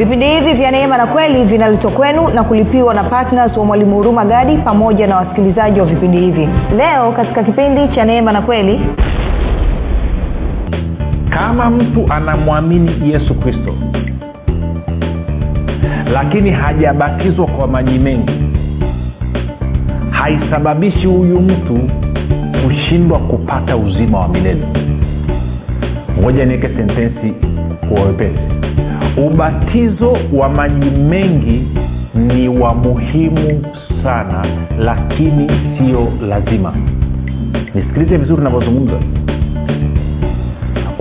vipindi 0.00 0.26
hivi 0.26 0.52
vya 0.52 0.70
neema 0.70 0.96
na 0.96 1.06
kweli 1.06 1.44
vinaletwa 1.44 1.90
kwenu 1.90 2.28
na 2.28 2.44
kulipiwa 2.44 2.94
na 2.94 3.04
ptns 3.04 3.56
wa 3.56 3.64
mwalimu 3.64 3.96
huruma 3.96 4.24
gadi 4.24 4.56
pamoja 4.56 5.06
na 5.06 5.16
wasikilizaji 5.16 5.80
wa 5.80 5.86
vipindi 5.86 6.18
hivi. 6.20 6.48
Leo 6.76 7.12
katika 7.12 7.42
kipindi 7.44 7.88
cha 7.94 8.04
neema 8.04 8.32
na 8.32 8.42
kweli. 8.42 8.80
Kama 11.30 11.70
mtu 11.70 12.06
anamwamini 12.12 13.12
yesu 13.12 13.34
kristo 13.34 13.74
lakini 16.12 16.50
hajabatizwa 16.50 17.46
kwa 17.46 17.66
maji 17.66 17.98
mengi 17.98 18.32
haisababishi 20.10 21.06
huyu 21.06 21.40
mtu 21.40 21.78
kushindwa 22.64 23.18
kupata 23.18 23.76
uzima 23.76 24.18
wa 24.20 24.28
milele. 24.28 24.66
Ngoja 26.20 26.44
niweke 26.44 26.68
sentensi 26.68 27.34
kwa 27.88 28.00
ubatizo 29.16 30.16
wa 30.32 30.48
maji 30.48 30.90
mengi 30.90 31.62
ni 32.14 32.48
wa 32.48 32.74
muhimu 32.74 33.64
sana 34.02 34.46
lakini 34.78 35.50
sio 35.78 36.08
lazima. 36.28 36.74
Nisikilize 37.74 38.16
vizuri 38.16 38.42
navyozungumza 38.42 38.96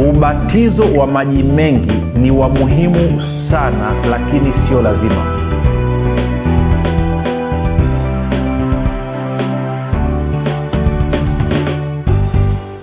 ubatizo 0.10 0.84
wa 0.98 1.08
maji 1.08 1.44
mengi 1.44 1.94
ni 2.20 2.32
wa 2.32 2.50
muhimu 2.50 3.22
sana 3.52 3.94
lakini 4.10 4.54
sio 4.68 4.82
lazima. 4.82 5.26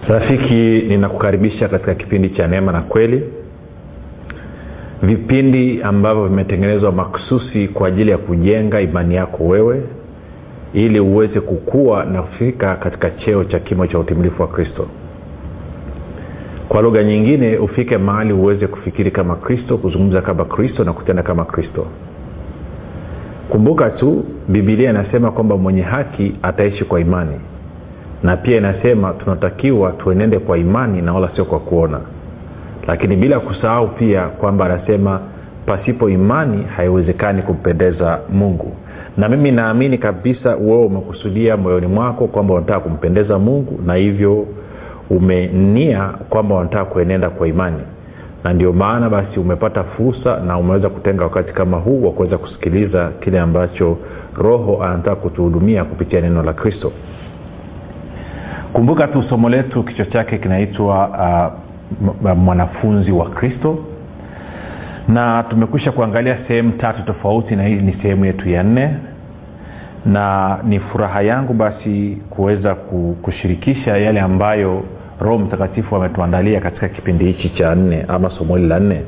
Rafiki 0.08 0.84
ninakukaribisha 0.88 1.68
katika 1.68 1.94
kipindi 1.94 2.28
cha 2.30 2.46
neema 2.48 2.72
na 2.72 2.80
kweli 2.82 3.22
vipindi 5.06 5.82
ambavyo 5.82 6.26
vimetengenezwa 6.28 6.92
maksusi 6.92 7.68
kwa 7.68 7.88
ajili 7.88 8.10
ya 8.10 8.18
kujenga 8.18 8.80
imani 8.80 9.14
yako 9.14 9.44
wewe 9.44 9.82
ili 10.74 11.00
uweze 11.00 11.40
kukua 11.40 12.04
na 12.04 12.22
kufika 12.22 12.76
katika 12.76 13.10
cheo 13.10 13.44
cha 13.44 13.58
kimo 13.58 13.86
cha 13.86 13.98
utimilifu 13.98 14.42
wa 14.42 14.48
kristo. 14.48 14.86
Kwa 16.68 16.82
lugha 16.82 17.02
nyingine 17.04 17.56
ufike 17.56 17.98
mahali 17.98 18.32
uweze 18.32 18.66
kufikiri 18.66 19.10
kama 19.10 19.36
kristo 19.36 19.78
kuzungumza 19.78 20.22
kama 20.22 20.44
kristo 20.44 20.84
na 20.84 20.92
kutenda 20.92 21.22
kama 21.22 21.44
kristo. 21.44 21.86
Kumbuka 23.50 23.90
tu 23.90 24.24
bibilia 24.48 24.90
inasema 24.90 25.30
kwamba 25.30 25.56
mwenye 25.56 25.82
haki 25.82 26.32
ataishi 26.42 26.84
kwa 26.84 27.00
imani. 27.00 27.40
Na 28.22 28.36
pia 28.36 28.56
inasema 28.56 29.12
tunatakiwa 29.12 29.92
tuenende 29.92 30.38
kwa 30.38 30.58
imani 30.58 31.02
na 31.02 31.14
wala 31.14 31.30
sio 31.34 31.44
kwa 31.44 31.58
kuona 31.60 32.00
lakini 32.86 33.16
bila 33.16 33.40
kusahau 33.40 33.88
pia 33.88 34.22
kwamba 34.28 34.64
anasema 34.64 35.20
pasipo 35.66 36.10
imani 36.10 36.62
haiwezekani 36.76 37.42
kumpendeza 37.42 38.18
mungu. 38.32 38.72
Na 39.16 39.28
mimi 39.28 39.50
naamini 39.52 39.98
kabisa 39.98 40.56
wewe 40.56 40.84
umekusudia 40.84 41.56
moyoni 41.56 41.86
mwako 41.86 42.26
kwamba 42.26 42.54
unataka 42.54 42.80
kumpendeza 42.80 43.38
mungu 43.38 43.80
na 43.86 43.94
hivyo 43.94 44.46
umenia 45.10 46.08
kwamba 46.28 46.54
unataka 46.54 46.84
kuenenda 46.84 47.30
kwa 47.30 47.48
imani. 47.48 47.80
Na 48.44 48.52
ndio 48.52 48.72
maana 48.72 49.10
basi 49.10 49.40
umepata 49.40 49.84
fursa 49.84 50.40
na 50.40 50.58
umeweza 50.58 50.88
kutenga 50.88 51.24
wakati 51.24 51.52
kama 51.52 51.76
huu 51.76 52.02
wa 52.04 52.12
kuweza 52.12 52.38
kusikiliza 52.38 53.10
kile 53.20 53.40
ambacho 53.40 53.98
roho 54.38 54.82
anataka 54.82 55.16
kutuhudumia 55.16 55.84
kupitia 55.84 56.20
neno 56.20 56.42
la 56.42 56.52
kristo. 56.52 56.92
Kumbuka 58.72 59.08
tu 59.08 59.22
somo 59.22 59.48
letu 59.48 59.82
kichwa 59.82 60.06
chake 60.06 60.38
kinaitwa 60.38 61.08
uh, 61.08 61.65
mwanafunzi 62.36 63.12
wa 63.12 63.30
kristo. 63.30 63.78
Na 65.08 65.42
tumekwisha 65.42 65.92
kuangalia 65.92 66.38
sehemu 66.48 66.72
tatu 66.72 67.02
tofauti 67.02 67.56
na 67.56 67.66
hii 67.66 67.74
ni 67.74 67.92
sehemu 68.02 68.24
yetu 68.24 68.48
ya 68.48 68.62
nne. 68.62 68.90
Na 70.06 70.58
ni 70.64 70.80
furaha 70.80 71.22
yangu 71.22 71.52
basi 71.52 72.18
kuweza 72.30 72.74
kushirikisha 73.22 73.96
yale 73.96 74.20
ambayo 74.20 74.82
roho 75.20 75.38
mtakatifu 75.38 75.96
ametuandalia 75.96 76.60
katika 76.60 76.88
kipindi 76.88 77.24
hichi 77.24 77.50
cha 77.50 77.74
nne 77.74 78.04
ama 78.08 78.30
somo 78.30 78.56
hili 78.56 78.68
la 78.68 78.80
nne. 78.80 79.02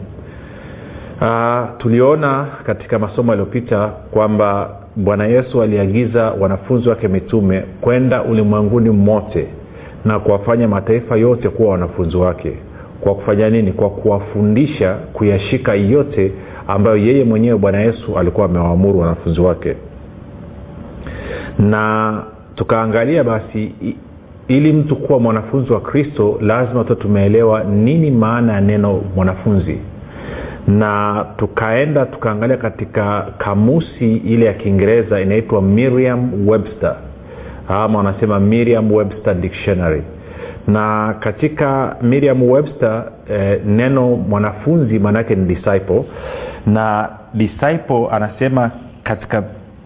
Uh, 1.21 1.69
tuliona 1.79 2.47
katika 2.67 2.99
masomo 2.99 3.33
yaliyopita 3.33 3.87
kwamba 3.89 4.71
bwana 4.97 5.27
yesu 5.27 5.63
aliagiza 5.63 6.31
wanafunzi 6.31 6.89
wake 6.89 7.09
mitume 7.09 7.65
kwenda 7.81 8.23
ulimwenguni 8.23 8.91
mote 8.91 9.47
na 10.05 10.19
kuwafanya 10.19 10.69
mataifa 10.69 11.17
yote 11.17 11.49
kuwa 11.49 11.71
wanafunzi 11.73 12.17
wake 12.17 12.53
kwa 13.01 13.15
kufanya 13.15 13.51
nini? 13.51 13.73
Kwa 13.73 13.91
kuwafundisha 13.91 14.95
kuyashika 14.95 15.75
yote 15.75 16.33
ambayo 16.69 16.97
yeye 16.97 17.25
mwenyewe 17.25 17.59
bwana 17.59 17.81
yesu 17.81 18.19
alikuwa 18.19 18.47
amewaamuru 18.47 18.99
wanafunzi 18.99 19.41
wake. 19.41 19.75
Na 21.59 22.23
tukaangalia 22.55 23.25
basi 23.25 23.73
ili 24.49 24.73
mtu 24.73 24.97
kuwa 24.97 25.21
mwanafunzi 25.21 25.73
wa 25.73 25.81
kristo 25.81 26.39
lazima 26.43 26.85
tu 26.85 26.95
tumeelewa 26.95 27.65
nini 27.65 28.11
maana 28.11 28.53
ya 28.53 28.61
neno 28.61 29.01
mwanafunzi. 29.17 29.79
Na 30.69 31.25
tukaenda 31.37 32.07
tukaangalia 32.07 32.57
katika 32.57 33.27
kamusi 33.39 34.17
ile 34.17 34.47
ya 34.47 34.53
kiingereza 34.55 35.21
inaitwa 35.21 35.63
miriam 35.63 36.49
webster 36.49 36.97
ama 37.69 37.99
wanasema 37.99 38.41
miriam 38.41 38.93
webster 38.93 39.35
dictionary 39.35 40.03
na 40.69 41.15
katika 41.21 41.97
miriam 42.03 42.43
webster 42.51 43.05
eh, 43.31 43.61
neno 43.67 44.17
mwanafunzi 44.17 44.99
maanaake 44.99 45.35
ni 45.35 45.55
disciple. 45.55 46.05
Na 46.67 47.09
disciple 47.35 48.09
anasema 48.11 48.71
katika 49.03 49.43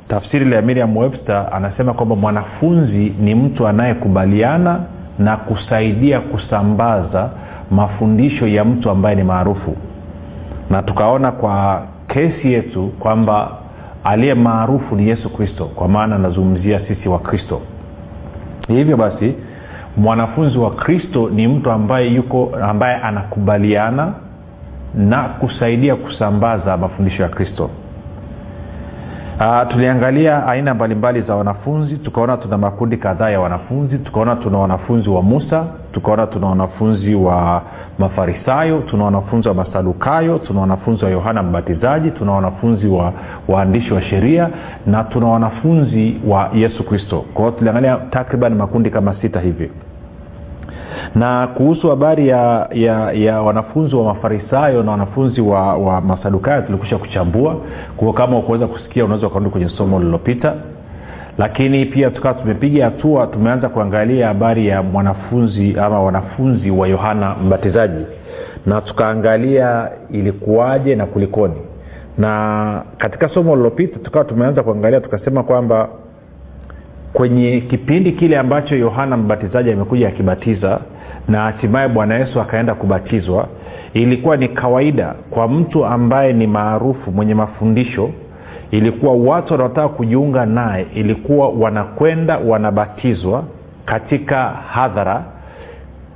tafsiri 0.08 0.44
la 0.44 0.62
miriam 0.62 0.96
webster 0.96 1.46
anasema 1.52 1.94
kwamba 1.94 2.16
mwanafunzi 2.16 3.14
ni 3.20 3.34
mtu 3.34 3.68
anayekubaliana 3.68 4.80
na 5.18 5.36
kusaidia 5.36 6.20
kusambaza 6.20 7.30
mafundisho 7.70 8.46
ya 8.46 8.64
mtu 8.64 8.90
ambaye 8.90 9.16
ni 9.16 9.24
maarufu. 9.24 9.76
Na 10.70 10.82
tukaona 10.82 11.32
kwa 11.32 11.82
kesi 12.08 12.52
yetu 12.52 12.86
kwamba 12.98 13.50
aliye 14.04 14.34
maarufu 14.34 14.96
ni 14.96 15.08
yesu 15.08 15.30
kristo 15.30 15.64
kwa 15.64 15.88
maana 15.88 16.16
anazungumzia 16.16 16.80
sisi 16.88 17.08
wa 17.08 17.18
kristo 17.18 17.60
hivyo 18.68 18.96
basi 18.96 19.34
mwanafunzi 19.96 20.58
wa 20.58 20.70
kristo 20.70 21.30
ni 21.30 21.48
mtu 21.48 21.70
ambaye 21.70 22.08
yuko 22.14 22.50
ambaye 22.62 22.96
anakubaliana 22.96 24.12
na 24.94 25.22
kusaidia 25.22 25.96
kusambaza 25.96 26.76
mafundisho 26.76 27.22
ya 27.22 27.28
kristo. 27.28 27.70
Uh, 29.40 29.68
tuliangalia 29.68 30.46
aina 30.46 30.74
mbalimbali 30.74 31.20
za 31.22 31.34
wanafunzi 31.36 31.96
tukaona 31.96 32.36
tuna 32.36 32.58
makundi 32.58 32.96
kadhaa 32.96 33.30
ya 33.30 33.40
wanafunzi 33.40 33.98
tukaona 33.98 34.36
tuna 34.36 34.58
wanafunzi 34.58 35.08
wa 35.10 35.22
musa 35.22 35.64
tukaona 35.92 36.26
tuna 36.26 36.46
wanafunzi 36.46 37.14
wa 37.14 37.62
mafarisayo 37.98 38.78
tuna 38.80 39.04
wanafunzi 39.04 39.48
wa 39.48 39.54
masadukayo 39.54 40.38
tuna 40.38 40.60
wanafunzi 40.60 41.04
wa 41.04 41.10
yohana 41.10 41.42
mbatizaji 41.42 42.10
tuna 42.10 42.32
wanafunzi 42.32 42.86
wa 42.86 43.12
waandishi 43.48 43.92
wa 43.94 44.02
sheria 44.02 44.48
na 44.86 45.04
tuna 45.04 45.26
wanafunzi 45.26 46.16
wa 46.28 46.50
yesu 46.54 46.84
kristo. 46.84 47.24
Kwa 47.34 47.44
hiyo 47.44 47.58
tuliangalia 47.58 47.96
takriban 48.10 48.54
makundi 48.54 48.90
kama 48.90 49.14
sita 49.22 49.40
hivi. 49.40 49.70
Na 51.14 51.46
kuhusu 51.46 51.88
habari 51.90 52.28
ya, 52.28 52.68
ya, 52.72 53.12
ya 53.12 53.42
wanafunzi 53.42 53.96
wa 53.96 54.04
mafarisayo 54.04 54.82
na 54.82 54.90
wanafunzi 54.90 55.40
wa, 55.40 55.74
wa 55.76 56.00
masadukayo 56.00 56.62
tulikusha 56.62 56.98
kuchambua. 56.98 57.56
Kwao 57.96 58.12
kama 58.12 58.38
ukuweza 58.38 58.66
kusikia 58.66 59.04
unaweza 59.04 59.26
ukarudi 59.26 59.50
kwenye 59.50 59.68
somo 59.68 59.98
lililopita 59.98 60.54
lakini 61.38 61.86
pia 61.86 62.10
tukawa 62.10 62.34
tumepiga 62.34 62.84
hatua 62.84 63.26
tumeanza 63.26 63.68
kuangalia 63.68 64.26
habari 64.28 64.66
ya 64.66 64.82
mwanafunzi 64.82 65.76
ama 65.80 66.02
wanafunzi 66.02 66.70
wa 66.70 66.88
yohana 66.88 67.34
mbatizaji. 67.34 68.04
Na 68.66 68.80
tukaangalia 68.80 69.88
ilikuwaje 70.10 70.94
na 70.94 71.06
kulikoni. 71.06 71.54
Na 72.18 72.82
katika 72.98 73.28
somo 73.28 73.56
lilopita 73.56 73.98
tukawa 73.98 74.24
tumeanza 74.24 74.62
kuangalia 74.62 75.00
tukasema 75.00 75.42
kwamba 75.42 75.88
kwenye 77.12 77.60
kipindi 77.60 78.12
kile 78.12 78.38
ambacho 78.38 78.76
yohana 78.76 79.16
mbatizaji 79.16 79.72
amekuja 79.72 80.08
akibatiza 80.08 80.80
na 81.28 81.40
hatimaye 81.40 81.88
bwana 81.88 82.14
yesu 82.18 82.40
akaenda 82.40 82.74
kubatizwa 82.74 83.48
ilikuwa 83.94 84.36
ni 84.36 84.48
kawaida 84.48 85.14
kwa 85.30 85.48
mtu 85.48 85.84
ambaye 85.86 86.32
ni 86.32 86.46
maarufu 86.46 87.12
mwenye 87.12 87.34
mafundisho 87.34 88.10
ilikuwa 88.72 89.12
watu 89.34 89.52
wanaotaka 89.52 89.88
kujiunga 89.88 90.46
naye 90.46 90.86
ilikuwa 90.94 91.48
wanakwenda 91.48 92.38
wanabatizwa 92.38 93.44
katika 93.84 94.44
hadhara 94.48 95.24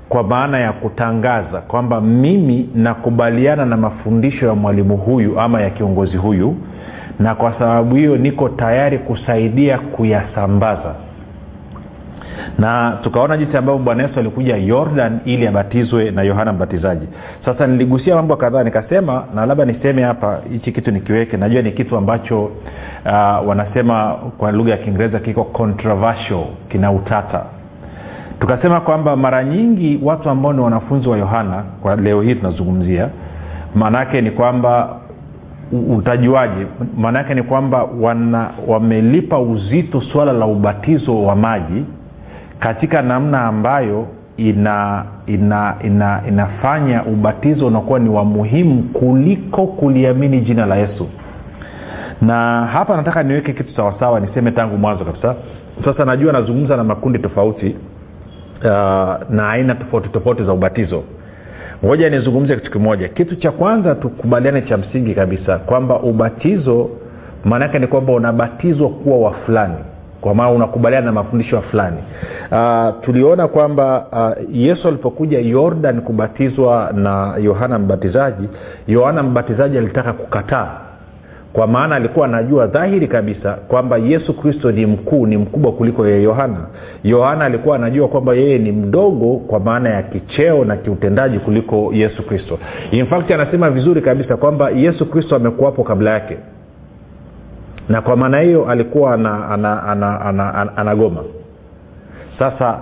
kwa 0.08 0.23
maana 0.23 0.58
ya 0.58 0.73
kutangaza 0.73 1.61
kwamba 1.61 2.00
mimi 2.00 2.69
nakubaliana 2.75 3.64
na 3.67 3.76
mafundisho 3.76 4.47
ya 4.47 4.55
mwalimu 4.55 4.97
huyu 4.97 5.41
ama 5.41 5.61
ya 5.62 5.70
kiongozi 5.70 6.17
huyu 6.17 6.56
na 7.19 7.35
kwa 7.35 7.53
sababu 7.58 7.94
hiyo 7.97 8.17
niko 8.17 8.49
tayari 8.49 8.99
kusaidia 8.99 9.79
kuyasambaza 9.79 10.94
na 12.58 12.99
tukaona 13.02 13.37
jinsi 13.37 13.56
ambavyo 13.56 13.82
bwana 13.84 14.02
yesu 14.02 14.19
alikuja 14.20 14.56
yordan 14.56 15.19
ili 15.25 15.46
abatizwe 15.46 16.11
na 16.11 16.23
yohana 16.23 16.52
mbatizaji. 16.52 17.06
Sasa 17.44 17.67
niligusia 17.67 18.17
mambo 18.17 18.37
kadhaa 18.37 18.64
nikasema 18.64 19.25
na 19.34 19.46
labda 19.46 19.64
niseme 19.64 20.02
hapa 20.02 20.38
hichi 20.52 20.73
kitu 20.73 20.90
nikiweke 20.90 21.37
najua 21.37 21.62
ni 21.62 21.73
kitu 21.73 21.96
ambacho 21.96 22.44
uh, 22.44 23.49
wanasema 23.49 24.17
kwa 24.38 24.52
lugha 24.52 24.70
ya 24.70 24.76
kiingereza 24.76 25.19
kiko 25.19 25.44
controversial 25.44 26.44
kina 26.69 26.93
utata. 26.93 27.43
Tukasema 28.40 28.81
kwamba 28.81 29.17
mara 29.17 29.44
nyingi 29.44 30.00
watu 30.02 30.31
ambao 30.31 30.52
ni 30.52 30.61
wanafunzi 30.61 31.08
wa 31.08 31.19
yohana 31.19 31.62
kwa 31.82 31.96
leo 31.96 32.23
hii 32.23 32.34
tunazungumzia 32.34 33.08
maanaake 33.75 34.20
ni 34.20 34.31
kwamba 34.31 34.96
utajuaje? 35.88 36.67
Maanaake 36.99 37.34
ni 37.34 37.43
kwamba 37.43 37.84
wana 38.00 38.50
wamelipa 38.67 39.38
uzito 39.40 40.00
swala 40.00 40.32
la 40.32 40.46
ubatizo 40.46 41.23
wa 41.23 41.37
maji 41.37 41.84
katika 42.61 43.03
namna 43.03 43.41
ambayo 43.44 44.06
ina 44.37 45.05
ina 45.26 45.75
ina 45.85 46.23
inafanya 46.29 47.05
ubatizo 47.05 47.67
unakuwa 47.67 47.99
ni 47.99 48.08
wa 48.08 48.25
muhimu 48.25 48.82
kuliko 48.82 49.67
kuliamini 49.67 50.41
jina 50.41 50.67
la 50.67 50.76
yesu. 50.76 51.08
Na 52.23 52.67
hapa 52.67 52.97
nataka 52.97 53.23
niweke 53.23 53.53
kitu 53.53 53.75
sawasawa 53.76 54.20
niseme 54.20 54.50
tangu 54.50 54.79
mwanzo 54.79 55.05
kabisa. 55.05 55.35
Sasa 55.85 56.05
najua 56.05 56.32
nazungumza 56.32 56.76
na 56.76 56.85
makundi 56.85 57.19
tofauti 57.19 57.76
uh, 58.61 58.70
na 59.31 59.50
aina 59.50 59.75
tofauti 59.75 60.09
tofauti 60.09 60.44
za 60.44 60.52
ubatizo. 60.52 61.02
Ngoja 61.85 62.11
nizungumze 62.11 62.56
kitu 62.56 62.70
kimoja. 62.70 63.09
Kitu 63.09 63.37
cha 63.37 63.50
kwanza 63.50 63.94
tukubaliane 63.94 64.62
cha 64.62 64.76
msingi 64.76 65.14
kabisa 65.14 65.59
kwamba 65.59 66.00
ubatizo 66.00 66.91
maanaake 67.44 67.79
ni 67.79 67.87
kwamba 67.87 68.12
unabatizwa 68.12 68.88
kuwa 68.88 69.19
wa 69.19 69.32
fulani 69.35 69.75
kwa 70.21 70.35
maana 70.35 70.51
unakubaliana 70.51 71.07
na 71.07 71.13
mafundisho 71.13 71.57
ya 71.57 71.63
fulani. 71.63 71.97
Uh, 72.53 73.05
tuliona 73.05 73.49
kwamba 73.49 74.07
uh, 74.13 74.57
yesu 74.57 74.89
alipokuja 74.89 75.39
yordan 75.41 76.01
kubatizwa 76.01 76.91
na 76.95 77.35
yohana 77.43 77.79
mbatizaji 77.79 78.49
yohana 78.89 79.23
mbatizaji 79.23 79.79
alitaka 79.79 80.13
kukataa. 80.13 80.71
Kwa 81.53 81.67
maana 81.67 81.97
alikuwa 81.97 82.27
anajua 82.27 82.67
dhahiri 82.67 83.09
kabisa 83.09 83.53
kwamba 83.53 83.97
yesu 83.99 84.35
kristo 84.37 84.73
ni 84.73 84.87
mkuu 84.87 85.27
ni 85.27 85.37
mkubwa 85.37 85.73
kuliko 85.73 86.07
yeye 86.07 86.23
yohana. 86.23 86.57
Yohana 87.05 87.45
alikuwa 87.45 87.77
anajua 87.77 88.09
kwamba 88.09 88.35
yeye 88.35 88.59
ni 88.59 88.73
mdogo 88.73 89.37
kwa 89.37 89.61
maana 89.61 89.89
ya 89.91 90.03
kicheo 90.03 90.65
na 90.65 90.77
kiutendaji 90.77 91.39
kuliko 91.39 91.91
yesu 91.93 92.23
kristo. 92.27 92.59
Infact 92.91 93.31
anasema 93.31 93.71
vizuri 93.71 94.01
kabisa 94.03 94.37
kwamba 94.37 94.71
yesu 94.71 95.07
kristo 95.07 95.37
amekuwapo 95.37 95.85
kabla 95.85 96.11
yake 96.11 96.37
na 97.88 98.00
kwa 98.03 98.17
maana 98.17 98.41
hiyo 98.41 98.71
alikuwa 98.71 99.15
anagoma 99.15 99.49
ana, 99.50 99.83
ana, 99.83 100.21
ana, 100.21 100.21
ana, 100.21 100.55
ana, 100.55 100.77
ana 100.77 101.23
sasa 102.38 102.79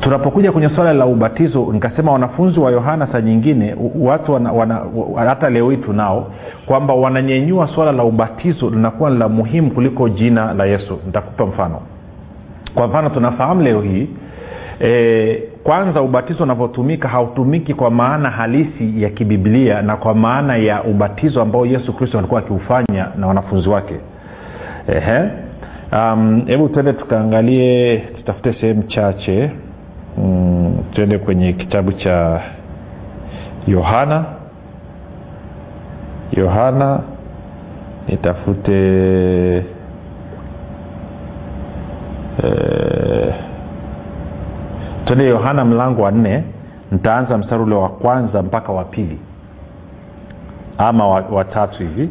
tunapokuja 0.00 0.52
kwenye 0.52 0.68
swala 0.68 0.92
la 0.92 1.06
ubatizo 1.06 1.68
nikasema 1.72 2.12
wanafunzi 2.12 2.60
wa 2.60 2.70
yohana 2.70 3.06
saa 3.12 3.20
nyingine 3.20 3.76
watu 4.00 4.32
wana, 4.32 4.52
wana, 4.52 4.80
hata 5.16 5.50
leo 5.50 5.70
hii 5.70 5.76
tunao 5.76 6.32
kwamba 6.66 6.94
wananyenyua 6.94 7.68
swala 7.68 7.92
la 7.92 8.04
ubatizo 8.04 8.70
linakuwa 8.70 9.10
la 9.10 9.28
muhimu 9.28 9.70
kuliko 9.70 10.08
jina 10.08 10.54
la 10.54 10.64
yesu. 10.66 10.98
Nitakupa 11.06 11.46
mfano. 11.46 11.80
Kwa 12.74 12.86
mfano 12.88 13.08
tunafahamu 13.10 13.62
leo 13.62 13.80
hii 13.80 14.08
e, 14.80 15.42
kwanza 15.64 16.02
ubatizo 16.02 16.42
unavyotumika 16.44 17.08
hautumiki 17.08 17.74
kwa 17.74 17.90
maana 17.90 18.30
halisi 18.30 19.02
ya 19.02 19.10
kibiblia 19.10 19.82
na 19.82 19.96
kwa 19.96 20.14
maana 20.14 20.56
ya 20.56 20.82
ubatizo 20.84 21.42
ambao 21.42 21.66
yesu 21.66 21.92
kristo 21.92 22.18
alikuwa 22.18 22.40
akiufanya 22.40 23.08
na 23.16 23.26
wanafunzi 23.26 23.68
wake. 23.68 23.94
Hebu 26.46 26.64
um, 26.64 26.68
tuende 26.72 26.92
tukaangalie 26.92 27.96
tutafute 27.98 28.52
sehemu 28.52 28.82
chache. 28.82 29.50
Mm, 30.18 30.76
tuende 30.92 31.18
kwenye 31.18 31.52
kitabu 31.52 31.92
cha 31.92 32.40
yohana. 33.66 34.24
Yohana 36.36 37.00
nitafute 38.08 38.72
eh, 42.44 43.34
twende 45.10 45.26
yohana 45.28 45.64
mlango 45.64 46.02
wa 46.02 46.10
nne 46.10 46.44
ntaanza 46.92 47.38
mstari 47.38 47.62
ule 47.62 47.74
wa 47.74 47.88
kwanza 47.88 48.42
mpaka 48.42 48.72
wa 48.72 48.84
pili. 48.84 49.18
Ama 50.78 51.08
watatu 51.08 51.82
wa 51.82 51.88
hivi. 51.88 52.10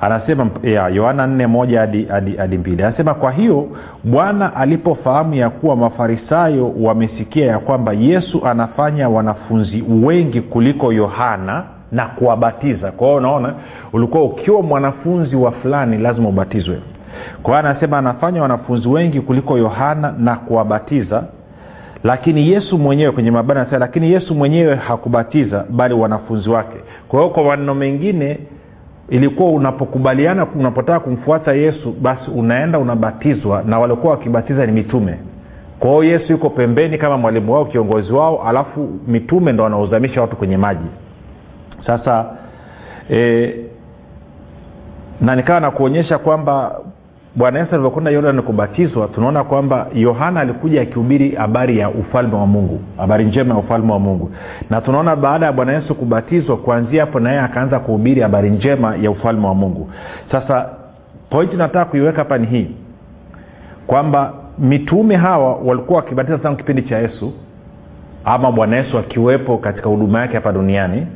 Anasema 0.00 0.46
ya, 0.62 0.88
yohana 0.88 1.26
nne 1.26 1.46
moja 1.46 1.80
hadi, 1.80 2.04
hadi, 2.04 2.36
hadi 2.36 2.58
mbili. 2.58 2.82
Anasema 2.82 3.14
kwa 3.14 3.32
hiyo 3.32 3.68
bwana 4.04 4.56
alipofahamu 4.56 5.34
ya 5.34 5.50
kuwa 5.50 5.76
mafarisayo 5.76 6.72
wamesikia 6.80 7.46
ya 7.46 7.58
kwamba 7.58 7.92
yesu 7.92 8.46
anafanya 8.46 9.08
wanafunzi 9.08 9.84
wengi 10.04 10.40
kuliko 10.40 10.92
yohana 10.92 11.64
na 11.92 12.06
kuwabatiza. 12.06 12.90
Kwa 12.92 13.06
hiyo 13.06 13.18
unaona 13.18 13.54
ulikuwa 13.92 14.24
ukiwa 14.24 14.62
mwanafunzi 14.62 15.36
wa 15.36 15.52
fulani 15.52 15.98
lazima 15.98 16.28
ubatizwe. 16.28 16.78
Kwa 17.42 17.54
hiyo 17.58 17.70
anasema 17.70 17.98
anafanya 17.98 18.42
wanafunzi 18.42 18.88
wengi 18.88 19.20
kuliko 19.20 19.58
yohana 19.58 20.14
na 20.18 20.36
kuwabatiza 20.36 21.24
lakini 22.04 22.48
yesu 22.48 22.78
mwenyewe 22.78 23.12
kwenye 23.12 23.30
mabana 23.30 23.60
anasema 23.60 23.78
lakini 23.78 24.12
yesu 24.12 24.34
mwenyewe 24.34 24.74
hakubatiza 24.74 25.64
bali 25.70 25.94
wanafunzi 25.94 26.50
wake. 26.50 26.76
Kwa 27.08 27.20
hiyo 27.20 27.32
kwa 27.34 27.44
maneno 27.44 27.74
mengine 27.74 28.38
ilikuwa 29.08 29.50
unapokubaliana 29.50 30.46
unapotaka 30.54 31.00
kumfuata 31.00 31.52
yesu 31.52 31.92
basi 32.00 32.30
unaenda 32.30 32.78
unabatizwa 32.78 33.62
na 33.66 33.78
waliokuwa 33.78 34.12
wakibatiza 34.12 34.66
ni 34.66 34.72
mitume. 34.72 35.18
Kwa 35.80 35.90
hiyo 35.90 36.04
yesu 36.04 36.32
yuko 36.32 36.50
pembeni 36.50 36.98
kama 36.98 37.18
mwalimu 37.18 37.52
wao 37.52 37.64
kiongozi 37.64 38.12
wao 38.12 38.48
alafu 38.48 38.88
mitume 39.06 39.52
ndo 39.52 39.64
wanaozamisha 39.64 40.20
watu 40.20 40.36
kwenye 40.36 40.56
maji. 40.56 40.86
Sasa 41.86 42.26
e, 43.10 43.54
na 45.20 45.36
nikawa 45.36 45.60
nakuonyesha 45.60 46.18
kwamba 46.18 46.80
bwana 47.36 47.58
yesu 47.58 47.70
alivyokwenda 47.72 48.10
yordani 48.10 48.42
kubatizwa 48.42 49.08
tunaona 49.08 49.44
kwamba 49.44 49.86
yohana 49.94 50.40
alikuja 50.40 50.82
akihubiri 50.82 51.30
habari 51.34 51.78
ya 51.78 51.88
ufalme 51.90 52.34
wa 52.34 52.46
mungu 52.46 52.80
habari 52.96 53.24
njema 53.24 53.54
ya 53.54 53.60
ufalme 53.60 53.92
wa 53.92 53.98
mungu. 53.98 54.30
Na 54.70 54.80
tunaona 54.80 55.16
baada 55.16 55.46
ya 55.46 55.52
bwana 55.52 55.72
yesu 55.72 55.94
kubatizwa 55.94 56.56
kuanzia 56.56 57.00
hapo 57.04 57.20
naye 57.20 57.40
akaanza 57.40 57.78
kuhubiri 57.78 58.20
habari 58.20 58.50
njema 58.50 58.96
ya 58.96 59.10
ufalme 59.10 59.46
wa 59.46 59.54
mungu. 59.54 59.90
Sasa 60.32 60.68
pointi 61.30 61.56
nataka 61.56 61.84
kuiweka 61.84 62.18
hapa 62.18 62.38
ni 62.38 62.46
hii 62.46 62.70
kwamba 63.86 64.32
mitume 64.58 65.16
hawa 65.16 65.54
walikuwa 65.56 65.96
wakibatiza 65.98 66.38
tangu 66.38 66.56
kipindi 66.56 66.82
cha 66.82 66.98
yesu 66.98 67.32
ama 68.24 68.52
bwana 68.52 68.76
yesu 68.76 68.98
akiwepo 68.98 69.58
katika 69.58 69.88
huduma 69.88 70.20
yake 70.20 70.34
hapa 70.34 70.52
duniani 70.52 71.06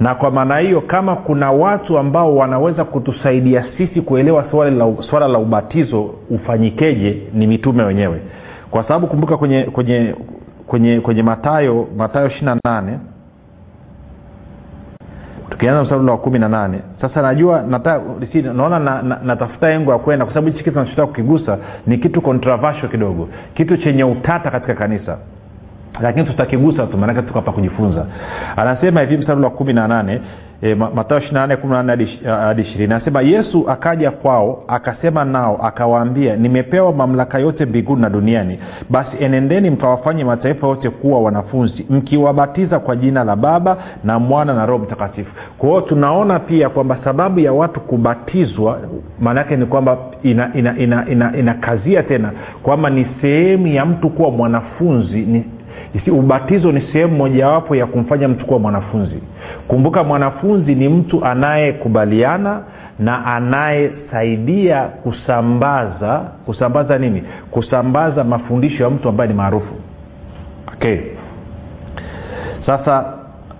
na 0.00 0.14
kwa 0.14 0.30
maana 0.30 0.58
hiyo 0.58 0.80
kama 0.80 1.16
kuna 1.16 1.52
watu 1.52 1.98
ambao 1.98 2.36
wanaweza 2.36 2.84
kutusaidia 2.84 3.64
sisi 3.76 4.00
kuelewa 4.02 4.44
swala 5.10 5.28
la, 5.28 5.38
ubatizo 5.38 6.14
ufanyikeje 6.30 7.22
ni 7.34 7.46
mitume 7.46 7.82
wenyewe. 7.84 8.20
Kwa 8.70 8.82
sababu 8.82 9.06
kumbuka 9.06 9.36
kwenye 9.36 9.62
kwenye 9.62 10.14
kwenye 10.66 11.00
kwenye 11.00 11.22
matayo 11.22 11.88
matayo 11.96 12.26
ishiri 12.26 12.50
nane 12.64 12.98
tukianza 15.50 15.82
mstari 15.82 16.04
wa 16.06 16.18
kumi 16.18 16.38
na 16.38 16.48
nane 16.48 16.80
sasa 17.00 17.22
najua 17.22 17.62
nata, 17.62 18.00
si, 18.32 18.42
naona 18.42 18.78
na, 18.78 19.02
na, 19.02 19.20
natafuta 19.24 19.70
engo 19.70 19.92
ya 19.92 19.98
kwenda 19.98 20.24
kwa 20.24 20.34
sababu 20.34 20.52
hichi 20.52 20.64
kitu 20.64 20.78
nachotaka 20.78 21.06
kukigusa 21.06 21.58
ni 21.86 21.98
kitu 21.98 22.20
controversial 22.22 22.90
kidogo 22.90 23.28
kitu 23.54 23.76
chenye 23.76 24.04
utata 24.04 24.50
katika 24.50 24.74
kanisa 24.74 25.18
lakini 26.02 26.24
tutakigusa 26.26 26.86
tu 26.86 26.98
maanake 26.98 27.22
tuko 27.22 27.38
hapa 27.38 27.52
kujifunza. 27.52 28.06
Anasema 28.56 29.00
hivi 29.00 29.16
mstari 29.16 29.42
wa 29.42 29.50
kumi 29.50 29.72
na 29.72 29.88
nane 29.88 30.20
e, 30.62 30.74
matayo 30.74 31.20
hadi 32.24 32.62
ishirini. 32.62 32.94
Anasema 32.94 33.20
yesu 33.22 33.70
akaja 33.70 34.10
kwao 34.10 34.64
akasema 34.68 35.24
nao 35.24 35.60
akawaambia 35.62 36.36
nimepewa 36.36 36.92
mamlaka 36.92 37.38
yote 37.38 37.66
mbinguni 37.66 38.02
na 38.02 38.10
duniani. 38.10 38.58
Basi 38.90 39.10
enendeni 39.20 39.70
mkawafanye 39.70 40.24
mataifa 40.24 40.66
yote 40.66 40.90
kuwa 40.90 41.20
wanafunzi 41.20 41.86
mkiwabatiza 41.90 42.78
kwa 42.78 42.96
jina 42.96 43.24
la 43.24 43.36
baba 43.36 43.76
na 44.04 44.18
mwana 44.18 44.54
na 44.54 44.66
roho 44.66 44.84
mtakatifu. 44.84 45.32
Kwa 45.58 45.68
hiyo 45.68 45.80
tunaona 45.80 46.38
pia 46.38 46.68
kwamba 46.68 46.98
sababu 47.04 47.40
ya 47.40 47.52
watu 47.52 47.80
kubatizwa 47.80 48.78
maanaake 49.20 49.56
ni 49.56 49.66
kwamba 49.66 49.98
inakazia 50.22 50.52
ina, 50.54 50.78
ina, 50.78 51.08
ina, 51.08 51.36
ina 51.38 52.02
tena 52.02 52.32
kwamba 52.62 52.90
ni 52.90 53.06
sehemu 53.20 53.66
ya 53.66 53.86
mtu 53.86 54.10
kuwa 54.10 54.30
mwanafunzi 54.30 55.18
ni 55.20 55.44
ubatizo 56.10 56.72
ni 56.72 56.80
sehemu 56.92 57.16
mojawapo 57.16 57.76
ya 57.76 57.86
kumfanya 57.86 58.28
mtu 58.28 58.46
kuwa 58.46 58.58
mwanafunzi. 58.58 59.22
Kumbuka 59.68 60.04
mwanafunzi 60.04 60.74
ni 60.74 60.88
mtu 60.88 61.24
anayekubaliana 61.24 62.60
na 62.98 63.26
anayesaidia 63.26 64.82
kusambaza 64.82 66.18
kusambaza 66.46 66.98
nini? 66.98 67.22
Kusambaza 67.50 68.24
mafundisho 68.24 68.84
ya 68.84 68.90
mtu 68.90 69.08
ambaye 69.08 69.28
ni 69.28 69.34
maarufu. 69.36 69.74
Okay. 70.74 70.98
Sasa 72.66 73.04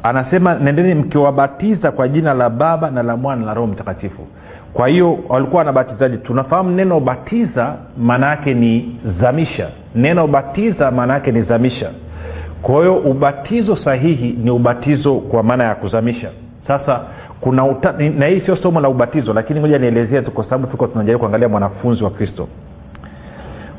anasema 0.02 0.54
nendeni 0.54 0.94
mkiwabatiza 0.94 1.90
kwa 1.92 2.08
jina 2.08 2.34
la 2.34 2.50
baba 2.50 2.90
na 2.90 3.02
la 3.02 3.16
mwana 3.16 3.46
na 3.46 3.54
roho 3.54 3.66
mtakatifu. 3.66 4.26
Kwa 4.72 4.88
hiyo 4.88 5.18
walikuwa 5.28 5.58
wanabatizaji 5.58 6.16
tunafahamu 6.16 6.70
neno 6.70 7.00
batiza 7.00 7.74
maana 7.98 8.26
yake 8.26 8.54
ni 8.54 8.98
zamisha. 9.20 9.68
Neno 9.94 10.26
batiza 10.26 10.90
maana 10.90 11.14
yake 11.14 11.32
ni 11.32 11.42
zamisha 11.42 11.90
kwa 12.62 12.80
hiyo 12.80 12.96
ubatizo 12.96 13.76
sahihi 13.76 14.38
ni 14.44 14.50
ubatizo 14.50 15.14
kwa 15.14 15.42
maana 15.42 15.64
ya 15.64 15.74
kuzamisha. 15.74 16.30
Sasa 16.66 17.00
kuna 17.40 17.64
uta, 17.64 17.92
na 17.92 18.26
hii 18.26 18.40
sio 18.40 18.56
somo 18.56 18.80
la 18.80 18.88
ubatizo 18.88 19.32
lakini 19.32 19.60
moja 19.60 19.78
nielezee 19.78 20.22
tu 20.22 20.30
kwa 20.30 20.44
sababu 20.44 20.66
tuko 20.66 20.86
tunajaribu 20.86 21.18
kuangalia 21.20 21.48
mwanafunzi 21.48 22.04
wa 22.04 22.10
kristo. 22.10 22.48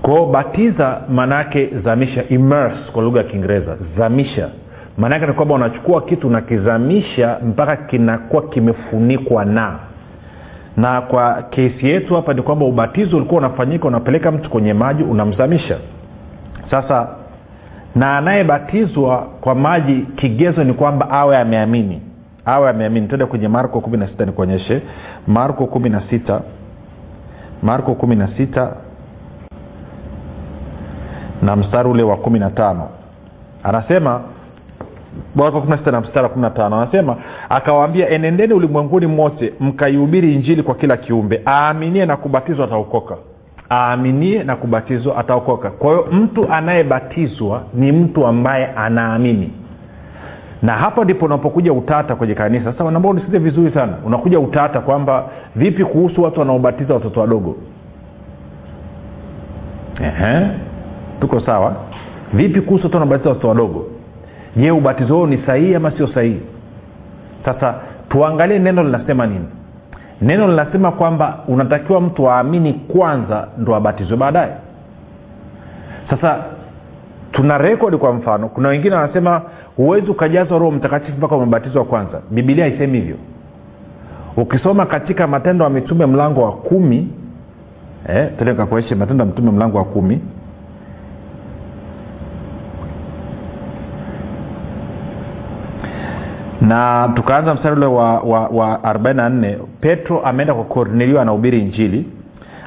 Kwao 0.02 0.26
batiza 0.26 1.02
maanaake 1.10 1.70
zamisha 1.84 2.24
immerse 2.30 2.92
kwa 2.94 3.04
lugha 3.04 3.18
ya 3.20 3.24
kiingereza 3.24 3.78
zamisha. 3.98 4.50
Maanaake 4.98 5.28
ni 5.28 5.34
kwamba 5.34 5.56
unachukua 5.56 6.02
kitu 6.02 6.28
unakizamisha 6.28 7.38
mpaka 7.48 7.76
kinakuwa 7.76 8.42
kimefunikwa 8.42 9.46
na. 9.46 9.80
Na 10.78 11.02
kwa 11.02 11.34
kesi 11.50 11.88
yetu 11.90 12.16
hapa 12.16 12.34
ni 12.34 12.42
kwamba 12.42 12.66
ubatizo 12.66 13.18
ulikuwa 13.18 13.40
unafanyika 13.40 13.88
unapeleka 13.88 14.32
mtu 14.32 14.50
kwenye 14.50 14.74
maji 14.74 15.04
unamzamisha. 15.04 15.78
Sasa 16.72 17.08
na 17.98 18.18
anayebatizwa 18.18 19.18
kwa 19.42 19.56
maji 19.56 20.08
kigezo 20.16 20.64
ni 20.64 20.74
kwamba 20.74 21.10
awe 21.10 21.38
ameamini. 21.38 22.02
Awe 22.46 22.70
ameamini. 22.70 23.08
Tende 23.08 23.26
kwenye 23.26 23.48
marko 23.48 23.82
kumi 23.82 23.98
na 23.98 24.08
sita 24.08 24.26
nikuonyeshe. 24.26 24.82
Marko 25.28 25.66
kumi 25.66 25.90
na 25.90 26.02
sita. 26.10 26.42
Marko 27.64 27.96
kumi 27.96 28.16
na 28.16 28.28
sita. 28.38 28.72
Na 31.42 31.56
mstari 31.56 31.90
ule 31.90 32.04
wa 32.04 32.18
kumi 32.18 32.40
na 32.40 32.50
tano. 32.50 32.90
Anasema 33.64 34.22
na 35.36 35.78
sita 36.06 36.70
na 36.70 36.78
anasema 36.82 37.16
akawaambia 37.50 38.10
enendeni 38.10 38.54
ulimwenguni 38.54 39.08
mote 39.08 39.54
mkaihubiri 39.60 40.34
injili 40.34 40.64
kwa 40.64 40.76
kila 40.76 40.98
kiumbe. 40.98 41.42
Aaminie 41.48 42.06
na 42.06 42.18
kubatizwa 42.18 42.66
ataokoka 42.66 43.18
aaminie 43.72 44.44
na 44.44 44.56
kubatizwa 44.56 45.18
ataokoka. 45.18 45.70
Kwa 45.70 45.90
hiyo 45.92 46.08
mtu 46.12 46.54
anayebatizwa 46.54 47.62
ni 47.74 47.92
mtu 47.92 48.28
ambaye 48.28 48.66
anaamini. 48.68 49.52
Na 50.62 50.74
hapa 50.74 51.04
ndipo 51.04 51.26
unapokuja 51.26 51.74
utata 51.74 52.16
kwenye 52.16 52.36
kanisa. 52.36 52.72
Sasa 52.74 52.92
nambao 52.92 53.12
unisikize 53.12 53.40
vizuri 53.40 53.72
sana. 53.72 53.94
Unakuja 54.06 54.40
utata 54.40 54.80
kwamba 54.80 55.30
vipi 55.56 55.86
kuhusu 55.86 56.24
watu 56.24 56.40
wanaobatiza 56.40 56.94
watoto 56.94 57.20
wadogo? 57.20 57.56
Ehe. 60.02 60.48
tuko 61.22 61.40
sawa? 61.40 61.76
Vipi 62.34 62.62
kuhusu 62.62 62.84
watu 62.86 62.96
wanaobatiza 62.96 63.30
watoto 63.30 63.48
wadogo? 63.48 63.86
Je 64.56 64.72
ubatizo 64.72 65.16
huo 65.16 65.28
ni 65.28 65.38
sahihi 65.46 65.76
ama 65.76 65.92
sio 65.92 66.08
sahihi? 66.08 66.42
Sasa 67.46 67.76
tuangalie 68.10 68.60
neno 68.60 68.84
linasema 68.84 69.26
nini 69.28 69.46
neno 70.22 70.48
linasema 70.48 70.92
kwamba 70.92 71.40
unatakiwa 71.48 72.02
mtu 72.02 72.30
aamini 72.30 72.74
kwanza 72.74 73.48
ndo 73.58 73.76
abatizwe 73.76 74.18
baadaye. 74.18 74.52
Sasa 76.10 76.44
tuna 77.32 77.58
rekodi 77.58 77.98
kwa 77.98 78.14
mfano 78.14 78.50
kuna 78.50 78.70
wengine 78.70 78.96
wanasema 78.96 79.42
huwezi 79.76 80.12
ukajazwa 80.12 80.60
roho 80.60 80.72
mtakatifu 80.72 81.18
mpaka 81.18 81.36
umebatizwa 81.36 81.86
kwanza. 81.86 82.22
Bibilia 82.32 82.66
haisemi 82.66 83.00
hivyo. 83.00 83.16
Ukisoma 84.38 84.86
katika 84.86 85.28
matendo 85.28 85.64
ya 85.64 85.70
mitume 85.70 86.06
mlango 86.06 86.42
wa 86.44 86.52
kumi 86.52 87.08
eh, 88.10 88.30
telekakueshe 88.40 88.96
matendo 88.96 89.24
ya 89.24 89.26
mitume 89.30 89.52
mlango 89.52 89.78
wa 89.78 89.86
kumi 89.86 90.22
na 96.68 97.10
tukaanza 97.16 97.54
mstari 97.54 97.76
ule 97.76 97.86
wa, 97.86 98.20
wa, 98.20 98.40
wa 98.48 98.78
44 98.78 99.56
petro 99.82 100.20
ameenda 100.22 100.54
kwa 100.54 100.64
kornelio 100.64 101.22
anahubiri 101.22 101.60
injili. 101.60 102.06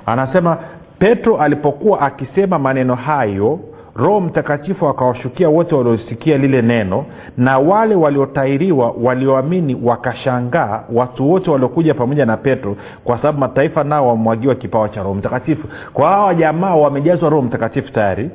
Anasema 0.07 0.57
petro 0.99 1.37
alipokuwa 1.37 2.00
akisema 2.00 2.59
maneno 2.59 2.95
hayo 2.95 3.59
roho 3.97 4.21
mtakatifu 4.21 4.88
akawashukia 4.88 5.49
wote 5.49 5.75
waliosikia 5.75 6.38
lile 6.38 6.62
neno 6.62 7.04
na 7.37 7.59
wale 7.59 7.95
waliotairiwa 7.95 8.95
walioamini 9.02 9.76
wakashangaa 9.85 10.83
watu 10.92 11.30
wote 11.30 11.50
waliokuja 11.50 11.95
pamoja 11.95 12.26
na 12.26 12.37
petro 12.37 12.76
kwa 13.04 13.16
sababu 13.16 13.38
mataifa 13.38 13.85
nao 13.85 14.09
wamwagiwa 14.09 14.54
kipawa 14.54 14.88
cha 14.88 15.02
roho 15.02 15.14
mtakatifu. 15.14 15.69
Kwa 15.92 16.09
hawa 16.09 16.35
jamaa 16.35 16.75
wamejazwa 16.75 17.30
roho 17.30 17.42
mtakatifu 17.42 17.92
tayari 17.92 18.30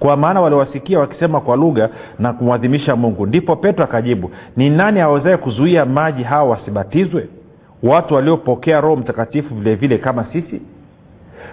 kwa 0.00 0.16
maana 0.16 0.40
waliwasikia 0.40 0.98
wakisema 0.98 1.40
kwa 1.40 1.56
lugha 1.56 1.88
na 2.18 2.32
kumwadhimisha 2.32 2.96
mungu. 2.96 3.26
Ndipo 3.26 3.56
petro 3.56 3.84
akajibu 3.84 4.30
ni 4.56 4.70
nani 4.70 5.00
awezaye 5.00 5.36
kuzuia 5.36 5.84
maji 5.84 6.22
hawa 6.22 6.50
wasibatizwe? 6.50 7.28
Watu 7.82 8.14
waliopokea 8.14 8.80
roho 8.80 8.96
mtakatifu 8.96 9.54
vile 9.54 9.74
vile 9.74 9.98
kama 9.98 10.24
sisi? 10.32 10.60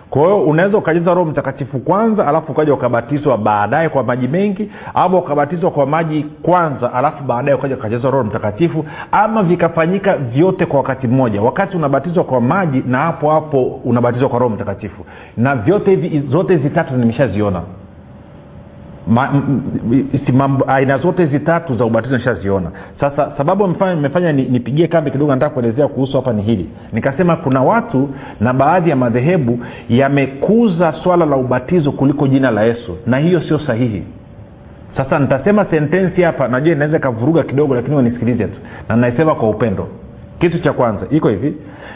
Kwa 0.09 0.21
hiyo 0.21 0.41
unaweza 0.43 0.77
ukajaza 0.77 1.13
roho 1.13 1.31
mtakatifu 1.31 1.79
kwanza 1.79 2.27
alafu 2.27 2.51
ukaja 2.51 2.73
ukabatizwa 2.73 3.37
baadaye 3.37 3.89
kwa 3.89 4.03
maji 4.03 4.27
mengi 4.27 4.71
ama 4.93 5.17
ukabatizwa 5.17 5.71
kwa 5.71 5.85
maji 5.85 6.25
kwanza 6.41 6.93
alafu 6.93 7.23
baadaye 7.23 7.57
ukaja 7.57 7.75
ukajaza 7.75 8.09
roho 8.11 8.23
mtakatifu 8.23 8.85
ama 9.11 9.43
vikafanyika 9.43 10.17
vyote 10.17 10.65
kwa 10.65 10.77
wakati 10.79 11.07
mmoja. 11.07 11.41
Wakati 11.41 11.77
unabatizwa 11.77 12.23
kwa 12.23 12.41
maji 12.41 12.83
na 12.87 12.97
hapo 12.97 13.31
hapo 13.31 13.63
unabatizwa 13.63 14.29
kwa 14.29 14.39
roho 14.39 14.55
mtakatifu. 14.55 15.05
Na 15.37 15.55
vyote 15.55 15.91
hivi 15.95 16.19
zote 16.29 16.55
hizi 16.57 16.69
tatu 16.69 16.97
nimeshaziona 16.97 17.61
Aina 20.67 20.97
zote 20.97 21.25
hizi 21.25 21.39
tatu 21.39 21.75
za 21.77 21.85
ubatizo 21.85 22.17
nishaziona. 22.17 22.71
Sasa 22.99 23.31
sababu 23.37 23.75
imefanya 23.93 24.31
nipigie 24.33 24.87
kambi 24.87 25.11
kidogo 25.11 25.31
nataka 25.31 25.53
kuelezea 25.53 25.87
kuhusu 25.87 26.17
hapa 26.17 26.33
ni 26.33 26.41
hili. 26.41 26.69
Nikasema 26.93 27.35
kuna 27.35 27.61
watu 27.63 28.09
na 28.39 28.53
baadhi 28.53 28.89
ya 28.89 28.95
madhehebu 28.95 29.59
yamekuza 29.89 30.93
swala 31.03 31.25
la 31.25 31.35
ubatizo 31.35 31.91
kuliko 31.91 32.27
jina 32.27 32.51
la 32.51 32.63
yesu 32.63 32.97
na 33.05 33.17
hiyo 33.17 33.41
sio 33.41 33.59
sahihi. 33.59 34.03
Sasa 34.97 35.19
nitasema 35.19 35.65
sentensi 35.65 36.21
hapa 36.21 36.47
najua 36.47 36.73
inaweza 36.75 36.97
ikavuruga 36.97 37.43
kidogo 37.43 37.75
lakini 37.75 37.95
wanisikilize 37.95 38.45
tu 38.45 38.57
na 38.89 38.95
naisema 38.95 39.35
kwa 39.35 39.49
upendo. 39.49 39.87
Kitu 40.39 40.59
cha 40.59 40.73
kwanza 40.73 41.05
iko 41.11 41.29
hivi 41.29 41.53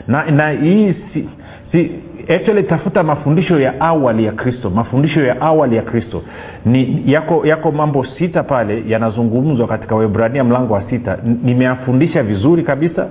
na, 0.07 0.25
na 0.31 0.49
hii 0.49 0.95
si, 1.13 1.29
si 1.71 1.91
actually 2.29 2.63
tafuta 2.63 3.03
mafundisho 3.03 3.59
ya 3.59 3.81
awali 3.81 4.25
ya 4.25 4.31
kristo 4.31 4.69
mafundisho 4.69 5.21
ya 5.23 5.41
awali 5.41 5.75
ya 5.75 5.81
kristo. 5.81 6.21
Ni 6.65 7.03
yako 7.05 7.45
yako 7.45 7.71
mambo 7.71 8.05
sita 8.05 8.43
pale 8.43 8.83
yanazungumzwa 8.87 9.67
katika 9.67 9.95
webrania 9.95 10.43
mlango 10.43 10.73
wa 10.73 10.83
sita. 10.89 11.17
Nimeyafundisha 11.43 12.23
vizuri 12.23 12.63
kabisa 12.63 13.07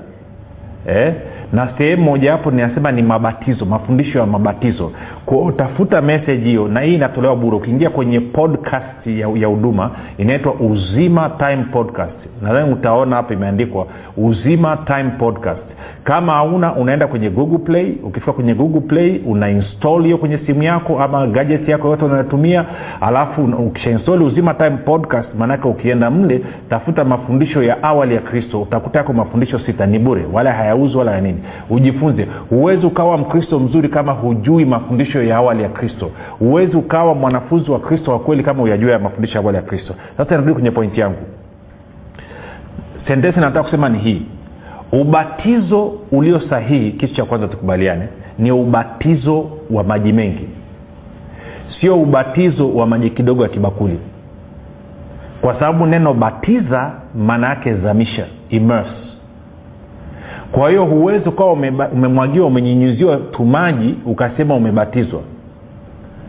eh? 0.87 1.15
na 1.53 1.69
sehemu 1.79 2.03
mojawapo 2.03 2.51
ninasema 2.51 2.93
ni 2.93 3.03
mabatizo 3.03 3.65
mafundisho 3.65 4.19
ya 4.19 4.27
mabatizo. 4.27 4.93
Kwao 5.27 5.53
tafuta 5.53 6.03
meseji 6.03 6.45
hiyo 6.49 6.69
na 6.69 6.81
hii 6.81 6.95
inatolewa 6.95 7.37
bure. 7.37 7.57
Ukiingia 7.57 7.91
kwenye 7.91 8.21
podcast 8.21 9.07
ya 9.07 9.47
huduma 9.47 9.91
inaitwa 10.19 10.55
uzima 10.55 11.31
time 11.39 11.65
podcast. 11.73 12.17
Nadhani 12.43 12.73
utaona 12.73 13.17
hapa 13.17 13.35
imeandikwa 13.35 13.87
uzima 14.17 14.77
time 14.77 15.11
podcast 15.19 15.63
kama 16.11 16.33
hauna 16.33 16.75
unaenda 16.75 17.07
kwenye 17.07 17.31
google 17.31 17.59
play. 17.59 17.95
Ukifika 18.05 18.33
kwenye 18.33 18.55
google 18.55 18.81
play 18.81 19.21
una 19.27 19.51
install 19.51 20.03
hiyo 20.05 20.19
kwenye 20.19 20.39
simu 20.39 20.63
yako 20.63 21.01
ama 21.03 21.27
gadget 21.27 21.69
yako 21.69 21.89
yote 21.89 22.05
unayotumia 22.05 22.65
alafu 23.01 23.45
ukishainstall 23.45 24.23
uzima 24.23 24.55
time 24.55 24.71
podcast 24.71 25.29
maanake 25.39 25.69
ukienda 25.69 26.11
mle 26.11 26.41
tafuta 26.71 27.05
mafundisho 27.05 27.63
ya 27.63 27.83
awali 27.83 28.15
ya 28.15 28.21
kristo 28.21 28.63
utakuta 28.63 28.99
yako 28.99 29.13
mafundisho 29.13 29.59
sita. 29.59 29.87
Ni 29.87 29.99
bure 29.99 30.27
wala 30.33 30.53
hayauzi 30.53 30.97
wala 30.97 31.13
ya 31.13 31.21
nini. 31.21 31.39
Ujifunze. 31.71 32.27
Huwezi 32.51 32.87
ukawa 32.87 33.19
mkristo 33.19 33.61
mzuri 33.61 33.89
kama 33.89 34.13
hujui 34.13 34.65
mafundisho 34.65 35.23
ya 35.23 35.37
awali 35.37 35.63
ya 35.63 35.69
kristo. 35.69 36.11
Huwezi 36.39 36.77
ukawa 36.77 37.15
mwanafunzi 37.15 37.71
wa 37.71 37.81
kristo 37.81 38.13
wa 38.13 38.19
kweli 38.19 38.43
kama 38.43 38.63
uyajua 38.63 38.93
ya 38.93 38.99
mafundisho 38.99 39.35
ya 39.39 39.43
awali 39.45 39.57
ya 39.57 39.63
kristo. 39.63 39.95
Sasa 40.17 40.31
narudi 40.31 40.53
kwenye 40.53 40.71
pointi 40.71 41.01
yangu. 41.01 41.19
Sentensi 43.07 43.41
nataka 43.41 43.63
kusema 43.63 43.89
ni 43.89 43.99
hii 43.99 44.23
ubatizo 44.93 45.93
ulio 46.13 46.41
sahihi 46.41 46.93
kitu 46.93 47.15
cha 47.15 47.25
kwanza 47.25 47.49
tukubaliane 47.49 48.09
ni 48.39 48.53
ubatizo 48.53 49.51
wa 49.71 49.85
maji 49.85 50.13
mengi. 50.13 50.49
Sio 51.81 52.01
ubatizo 52.01 52.75
wa 52.75 52.87
maji 52.87 53.11
kidogo 53.11 53.43
ya 53.43 53.49
kibakuli. 53.49 53.99
Kwa 55.41 55.55
sababu 55.55 55.87
neno 55.87 56.15
batiza 56.15 56.93
maana 57.15 57.49
yake 57.49 57.75
zamisha 57.75 58.27
immerse. 58.51 58.91
Kwa 60.53 60.71
hiyo 60.71 60.85
huwezi 60.85 61.29
ukawa 61.29 61.53
umemwagiwa 61.93 62.47
umenyinyuziwa 62.47 63.17
tumaji 63.17 63.95
ukasema 64.07 64.55
umebatizwa. 64.55 65.21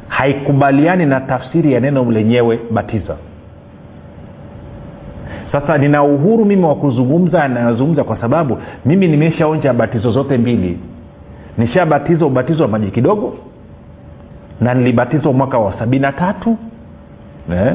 Haikubaliani 0.08 1.06
na 1.06 1.22
tafsiri 1.22 1.74
ya 1.74 1.80
neno 1.80 2.12
lenyewe 2.12 2.60
batiza 2.72 3.16
sasa 5.52 5.78
nina 5.78 6.04
uhuru 6.04 6.46
mimi 6.46 6.66
wa 6.66 6.76
kuzungumza 6.76 7.44
anayozungumza 7.44 8.04
kwa 8.04 8.18
sababu 8.22 8.58
mimi 8.86 9.08
nimeshaonja 9.08 9.74
batizo 9.74 10.12
zote 10.12 10.38
mbili. 10.38 10.80
Nishabatizwa 11.58 12.28
ubatizo 12.28 12.64
wa 12.64 12.70
maji 12.70 12.92
kidogo 12.92 13.34
na 14.62 14.74
nilibatizwa 14.74 15.34
mwaka 15.34 15.58
wa 15.60 15.80
sabini 15.80 16.02
na 16.02 16.12
tatu 16.12 16.58
eh? 17.54 17.74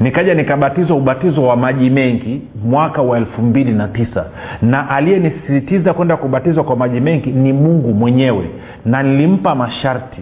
nikaja 0.00 0.34
nikabatizwa 0.34 0.96
ubatizo 0.96 1.42
wa 1.42 1.56
maji 1.56 1.90
mengi 1.90 2.42
mwaka 2.64 3.02
wa 3.02 3.18
elfu 3.18 3.42
mbili 3.42 3.72
na 3.72 3.88
tisa. 3.88 4.24
Na 4.62 4.90
aliyenisisitiza 4.90 5.94
kwenda 5.94 6.16
kubatizwa 6.16 6.64
kwa 6.64 6.76
maji 6.76 7.00
mengi 7.00 7.30
ni 7.30 7.52
mungu 7.52 7.94
mwenyewe. 7.94 8.50
Na 8.84 9.02
nilimpa 9.02 9.54
masharti. 9.54 10.20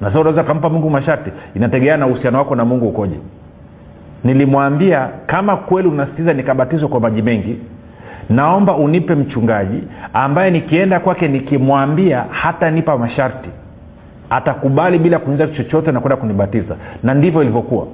Na 0.00 0.12
sa 0.12 0.20
unaweza 0.20 0.44
kampa 0.44 0.68
mungu 0.68 0.90
masharti? 0.90 1.30
Inategemea 1.54 1.96
na 1.96 2.06
uhusiano 2.06 2.38
wako 2.38 2.54
na 2.56 2.64
mungu 2.64 2.88
ukoje 2.88 3.16
nilimwambia 4.24 5.08
kama 5.26 5.56
kweli 5.56 5.88
unasikiza 5.88 6.32
nikabatizwa 6.32 6.88
kwa 6.88 7.00
maji 7.00 7.22
mengi 7.22 7.58
naomba 8.30 8.76
unipe 8.76 9.14
mchungaji 9.14 9.82
ambaye 10.12 10.50
nikienda 10.50 11.00
kwake 11.00 11.28
nikimwambia 11.28 12.24
hata 12.30 12.70
nipa 12.70 12.98
masharti. 12.98 13.48
Atakubali 14.30 14.98
bila 14.98 15.18
kuniza 15.18 15.46
chochote 15.46 15.92
na 15.92 16.00
kwenda 16.00 16.16
kunibatiza. 16.16 16.76
Na 17.02 17.14
ndivyo 17.14 17.42
ilivyokuwa. 17.42 17.86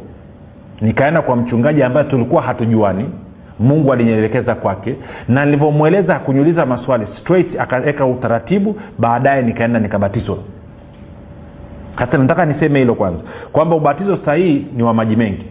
Nikaenda 0.80 1.22
kwa 1.22 1.36
mchungaji 1.36 1.82
ambaye 1.82 2.06
tulikuwa 2.06 2.42
hatujuani. 2.42 3.10
Mungu 3.58 3.92
alinielekeza 3.92 4.54
kwake. 4.54 4.94
Na 5.28 5.44
nilivyomweleza 5.44 6.18
kunyuliza 6.18 6.66
maswali. 6.66 7.06
Straight 7.20 7.60
akaweka 7.60 8.06
utaratibu 8.06 8.76
baadaye 8.98 9.42
nikaenda 9.42 9.78
nikabatizwa. 9.80 10.38
Sasa 11.98 12.18
nataka 12.18 12.44
niseme 12.44 12.78
hilo 12.78 12.94
kwanza. 12.94 13.20
Kwamba 13.52 13.76
ubatizo 13.76 14.18
sahihi 14.24 14.66
ni 14.76 14.82
wa 14.82 14.94
maji 14.94 15.16
mengi 15.16 15.44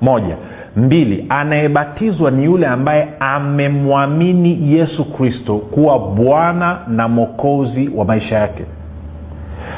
moja. 0.00 0.36
Mbili 0.76 1.26
anayebatizwa 1.28 2.30
ni 2.30 2.44
yule 2.44 2.66
ambaye 2.66 3.08
amemwamini 3.20 4.72
yesu 4.74 5.04
kristo 5.12 5.58
kuwa 5.58 5.98
bwana 5.98 6.78
na 6.88 7.08
mokozi 7.08 7.90
wa 7.96 8.04
maisha 8.04 8.38
yake. 8.38 8.64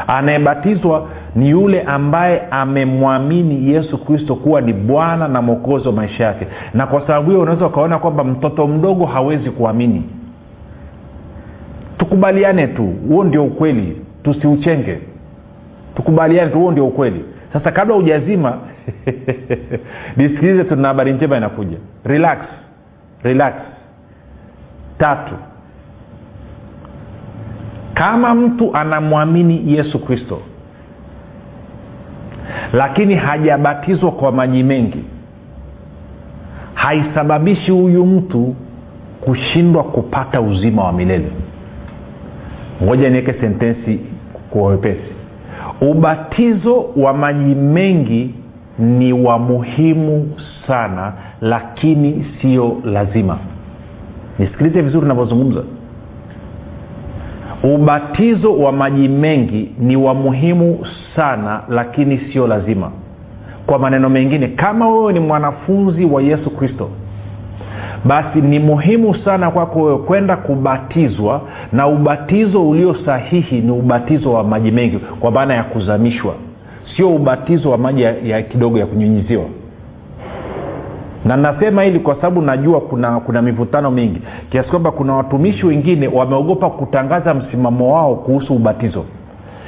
Anayebatizwa 0.06 1.08
ni 1.36 1.50
yule 1.50 1.82
ambaye 1.82 2.42
amemwamini 2.50 3.68
yesu 3.72 3.98
kristo 3.98 4.34
kuwa 4.34 4.60
ni 4.60 4.72
bwana 4.72 5.28
na 5.28 5.42
mwokozi 5.42 5.86
wa 5.88 5.94
maisha 5.94 6.24
yake. 6.24 6.46
Na 6.74 6.86
kwa 6.86 7.00
sababu 7.00 7.30
hiyo 7.30 7.42
unaweza 7.42 7.66
ukaona 7.66 7.98
kwamba 7.98 8.24
mtoto 8.24 8.66
mdogo 8.66 9.06
hawezi 9.06 9.50
kuamini. 9.50 10.02
Tukubaliane 11.98 12.66
tu 12.66 12.86
huo 13.08 13.24
ndio 13.24 13.44
ukweli. 13.44 13.96
Tusiuchenge. 14.22 14.98
Tukubaliane 15.96 16.50
tu 16.50 16.58
huo 16.58 16.72
ndio 16.72 16.86
ukweli 16.86 17.24
sasa 17.52 17.72
kabla 17.72 17.94
hujazima 17.94 18.58
nisikilize 20.16 20.64
tuna 20.64 20.88
habari 20.88 21.12
njema 21.12 21.36
inakuja. 21.36 21.76
Relax 22.04 22.38
relax. 23.22 23.54
Tatu 24.98 25.34
kama 27.94 28.34
mtu 28.34 28.76
anamwamini 28.76 29.72
yesu 29.72 29.98
kristo 29.98 30.42
lakini 32.72 33.14
hajabatizwa 33.14 34.12
kwa 34.12 34.32
maji 34.32 34.62
mengi 34.62 35.04
haisababishi 36.74 37.70
huyu 37.70 38.06
mtu 38.06 38.54
kushindwa 39.20 39.84
kupata 39.84 40.40
uzima 40.40 40.84
wa 40.84 40.92
milele. 40.92 41.32
Ngoja 42.82 43.10
niweke 43.10 43.32
sentensi 43.32 44.00
kwa 44.50 44.62
wepesi 44.68 45.09
ubatizo 45.80 46.84
wa 46.96 47.12
maji 47.12 47.54
mengi 47.54 48.34
ni 48.78 49.12
wa 49.12 49.38
muhimu 49.38 50.30
sana 50.66 51.12
lakini 51.40 52.26
sio 52.42 52.76
lazima. 52.84 53.38
Nisikilize 54.38 54.80
vizuri 54.82 55.06
navyozungumza 55.08 55.62
ubatizo 57.62 58.56
wa 58.58 58.72
maji 58.72 59.08
mengi 59.08 59.70
ni 59.78 59.96
wa 59.96 60.14
muhimu 60.14 60.86
sana 61.16 61.62
lakini 61.68 62.18
sio 62.18 62.46
lazima. 62.46 62.90
Kwa 63.66 63.78
maneno 63.78 64.08
mengine 64.08 64.48
kama 64.48 64.88
wewe 64.88 65.12
ni 65.12 65.20
mwanafunzi 65.20 66.04
wa 66.04 66.22
yesu 66.22 66.50
kristo 66.50 66.88
basi 68.04 68.40
ni 68.40 68.58
muhimu 68.58 69.14
sana 69.14 69.50
kwako 69.50 69.82
wewe 69.82 69.98
kwenda 69.98 70.36
kubatizwa 70.36 71.40
na 71.72 71.86
ubatizo 71.86 72.68
ulio 72.68 72.96
sahihi 73.06 73.60
ni 73.60 73.70
ubatizo 73.70 74.32
wa 74.32 74.44
maji 74.44 74.70
mengi 74.70 74.98
kwa 74.98 75.30
maana 75.30 75.54
ya 75.54 75.64
kuzamishwa. 75.64 76.34
Sio 76.96 77.08
ubatizo 77.10 77.70
wa 77.70 77.78
maji 77.78 78.02
ya, 78.02 78.42
kidogo 78.42 78.78
ya 78.78 78.86
kunyunyiziwa. 78.86 79.44
Na 81.24 81.36
nasema 81.36 81.82
hili 81.82 81.98
kwa 82.00 82.14
sababu 82.14 82.42
najua 82.42 82.80
kuna 82.80 83.20
kuna 83.20 83.42
mivutano 83.42 83.90
mingi. 83.90 84.20
Kiasi 84.50 84.70
kwamba 84.70 84.90
kuna 84.90 85.14
watumishi 85.14 85.66
wengine 85.66 86.08
wameogopa 86.08 86.70
kutangaza 86.70 87.34
msimamo 87.34 87.94
wao 87.94 88.14
kuhusu 88.16 88.54
ubatizo 88.54 89.04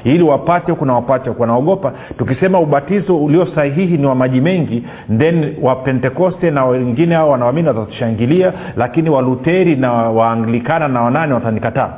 ili 0.04 0.22
wapate 0.22 0.74
kuna 0.74 0.92
wapate. 0.94 1.30
Wanaogopa. 1.38 1.92
Tukisema 2.18 2.60
ubatizo 2.60 3.16
ulio 3.16 3.46
sahihi 3.54 3.96
ni 3.98 4.06
wa 4.06 4.14
maji 4.14 4.40
mengi 4.40 4.84
then 5.18 5.54
wapentekoste 5.62 6.50
na 6.50 6.64
wengine 6.64 7.14
hao 7.14 7.30
wanawamini 7.30 7.68
watatushangilia 7.68 8.52
lakini 8.76 9.10
waluteri 9.10 9.76
na 9.76 9.92
waanglikana 9.92 10.88
na 10.88 11.02
wanane 11.02 11.34
watanikataa. 11.34 11.90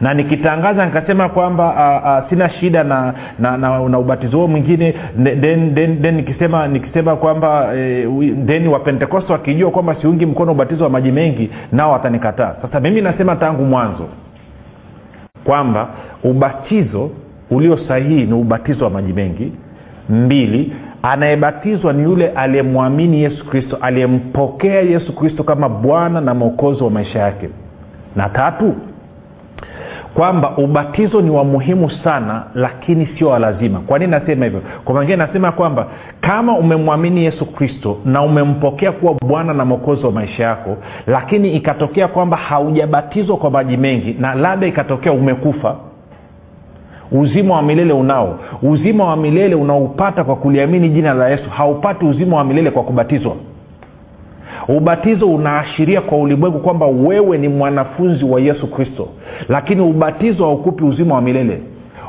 Na 0.00 0.14
nikitangaza 0.14 0.86
nikasema 0.86 1.28
kwamba 1.28 2.26
sina 2.30 2.48
shida 2.50 2.84
na 2.84 3.14
na, 3.38 3.56
na, 3.56 3.88
na 3.88 3.98
ubatizo 3.98 4.36
huo 4.36 4.48
mwingine 4.48 4.94
then, 5.24 5.74
then, 5.74 6.02
then 6.02 6.14
nikisema 6.14 6.68
nikisema 6.68 7.16
kwamba 7.16 7.74
eh, 7.76 8.08
then 8.46 8.68
wapentekoste 8.68 9.32
wakijua 9.32 9.70
kwamba 9.70 9.94
siungi 10.00 10.26
mkono 10.26 10.52
ubatizo 10.52 10.84
wa 10.84 10.90
maji 10.90 11.12
mengi 11.12 11.50
nao 11.72 11.92
watanikataa. 11.92 12.54
Sasa 12.62 12.80
mimi 12.80 13.00
nasema 13.00 13.36
tangu 13.36 13.64
mwanzo 13.64 14.08
kwamba 15.44 15.88
ubatizo 16.24 17.10
ulio 17.50 17.78
sahihi 17.88 18.26
ni 18.26 18.32
ubatizo 18.32 18.84
wa 18.84 18.90
maji 18.90 19.12
mengi. 19.12 19.52
Mbili 20.10 20.72
anayebatizwa 21.02 21.92
ni 21.92 22.02
yule 22.02 22.28
aliyemwamini 22.28 23.22
yesu 23.22 23.46
kristo 23.46 23.78
aliyempokea 23.80 24.80
yesu 24.80 25.14
kristo 25.16 25.42
kama 25.44 25.68
bwana 25.68 26.20
na 26.20 26.34
mwokozi 26.34 26.84
wa 26.84 26.90
maisha 26.90 27.18
yake. 27.18 27.48
Na 28.16 28.28
tatu 28.28 28.74
kwamba 30.14 30.56
ubatizo 30.56 31.20
ni 31.20 31.30
wa 31.30 31.44
muhimu 31.44 31.90
sana 31.90 32.42
lakini 32.54 33.06
sio 33.06 33.28
wa 33.28 33.38
lazima. 33.38 33.80
Kwa 33.80 33.98
nini 33.98 34.10
nasema 34.10 34.44
hivyo? 34.44 34.62
Kwa 34.84 34.94
mangine 34.94 35.16
nasema 35.16 35.52
kwamba 35.52 35.86
kama 36.20 36.58
umemwamini 36.58 37.24
yesu 37.24 37.46
kristo 37.46 37.98
na 38.04 38.22
umempokea 38.22 38.92
kuwa 38.92 39.14
bwana 39.14 39.54
na 39.54 39.64
mwokozi 39.64 40.06
wa 40.06 40.12
maisha 40.12 40.42
yako 40.44 40.76
lakini 41.06 41.52
ikatokea 41.52 42.08
kwamba 42.08 42.36
haujabatizwa 42.36 43.36
kwa 43.36 43.50
maji 43.50 43.76
mengi 43.76 44.16
na 44.20 44.34
labda 44.34 44.66
ikatokea 44.66 45.12
umekufa 45.12 45.76
uzima 47.12 47.54
wa 47.56 47.62
milele 47.62 47.92
unao. 47.92 48.38
Uzima 48.62 49.04
wa 49.04 49.16
milele 49.16 49.54
unaupata 49.54 50.24
kwa 50.24 50.36
kuliamini 50.36 50.88
jina 50.88 51.14
la 51.14 51.28
yesu. 51.28 51.50
Haupati 51.50 52.04
uzima 52.04 52.36
wa 52.36 52.44
milele 52.44 52.70
kwa 52.70 52.82
kubatizwa. 52.82 53.36
Ubatizo 54.68 55.26
unaashiria 55.28 56.00
kwa 56.00 56.18
ulimwengu 56.18 56.58
kwamba 56.58 56.86
wewe 56.86 57.38
ni 57.38 57.48
mwanafunzi 57.48 58.24
wa 58.24 58.40
yesu 58.40 58.66
kristo. 58.70 59.08
Lakini 59.48 59.80
ubatizo 59.80 60.44
haukupi 60.44 60.84
uzima 60.84 61.14
wa 61.14 61.20
milele. 61.20 61.62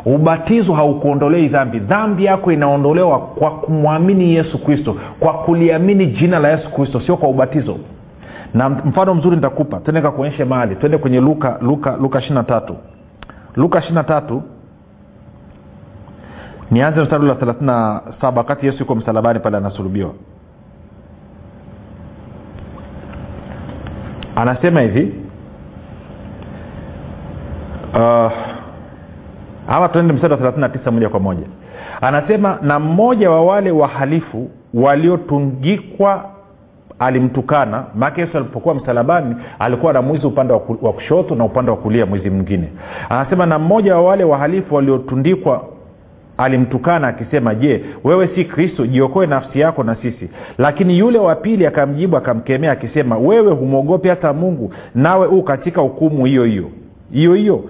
Ubatizo 0.05 0.73
haukuondolei 0.73 1.47
dhambi. 1.47 1.79
Dhambi 1.79 2.25
yako 2.25 2.51
inaondolewa 2.51 3.19
kwa 3.19 3.51
kumwamini 3.51 4.35
yesu 4.35 4.63
kristo 4.63 4.95
kwa 5.19 5.33
kuliamini 5.33 6.05
jina 6.07 6.39
la 6.39 6.49
yesu 6.51 6.71
kristo 6.71 6.99
sio 7.01 7.17
kwa 7.17 7.29
ubatizo. 7.29 7.77
Na 8.53 8.69
mfano 8.69 9.13
mzuri 9.15 9.35
nitakupa. 9.35 9.79
Tende 9.79 10.01
kakuonyeshe 10.01 10.45
mahali. 10.45 10.75
Twende 10.75 10.97
kwenye 10.97 11.19
luka 11.19 11.57
luka 11.61 11.97
luka 12.01 12.19
ishiri 12.19 12.43
tatu. 12.43 12.75
Luka 13.55 13.79
ishiri 13.79 14.03
tatu 14.03 14.41
nianze 16.71 17.01
mstari 17.01 17.29
wa 17.29 17.35
thelathini 17.35 17.67
na 17.67 18.01
saba 18.21 18.37
wakati 18.41 18.65
yesu 18.65 18.77
yuko 18.79 18.95
msalabani 18.95 19.39
pale 19.39 19.57
anasulubiwa. 19.57 20.11
Anasema 24.35 24.81
hivi 24.81 25.13
uh, 27.93 28.31
ama 29.67 29.89
tuende 29.89 30.13
mstari 30.13 30.33
wa 30.33 30.37
thelathini 30.37 30.69
tisa 30.69 30.91
moja 30.91 31.09
kwa 31.09 31.19
moja. 31.19 31.47
Anasema 32.01 32.57
na 32.61 32.79
mmoja 32.79 33.31
wa 33.31 33.45
wale 33.45 33.71
wahalifu 33.71 34.49
waliotungikwa 34.73 36.25
alimtukana. 36.99 37.83
Maake 37.95 38.21
yesu 38.21 38.37
alipokuwa 38.37 38.75
msalabani 38.75 39.35
alikuwa 39.59 39.93
na 39.93 40.01
mwizi 40.01 40.27
upande 40.27 40.53
wa 40.81 40.93
kushoto 40.93 41.35
na 41.35 41.45
upande 41.45 41.71
wa 41.71 41.77
kulia 41.77 42.05
mwizi 42.05 42.29
mwingine. 42.29 42.71
Anasema 43.09 43.45
na 43.45 43.59
mmoja 43.59 43.95
wa 43.95 44.01
wale 44.01 44.23
wahalifu 44.23 44.75
waliotundikwa 44.75 45.65
alimtukana 46.43 47.07
akisema 47.07 47.55
je 47.55 47.81
wewe 48.03 48.29
si 48.35 48.45
kristo? 48.45 48.85
Jiokoe 48.85 49.27
nafsi 49.27 49.59
yako 49.59 49.83
na 49.83 49.95
sisi. 49.95 50.29
Lakini 50.57 50.97
yule 50.99 51.19
wa 51.19 51.35
pili 51.35 51.65
akamjibu 51.65 52.17
akamkemea 52.17 52.71
akisema 52.71 53.17
wewe 53.17 53.51
humwogopi 53.51 54.07
hata 54.07 54.33
mungu 54.33 54.73
nawe 54.95 55.27
huu 55.27 55.41
katika 55.43 55.81
hukumu 55.81 56.25
hiyo 56.25 56.43
hiyo. 56.43 56.69
Hiyo 57.11 57.33
hiyo. 57.33 57.63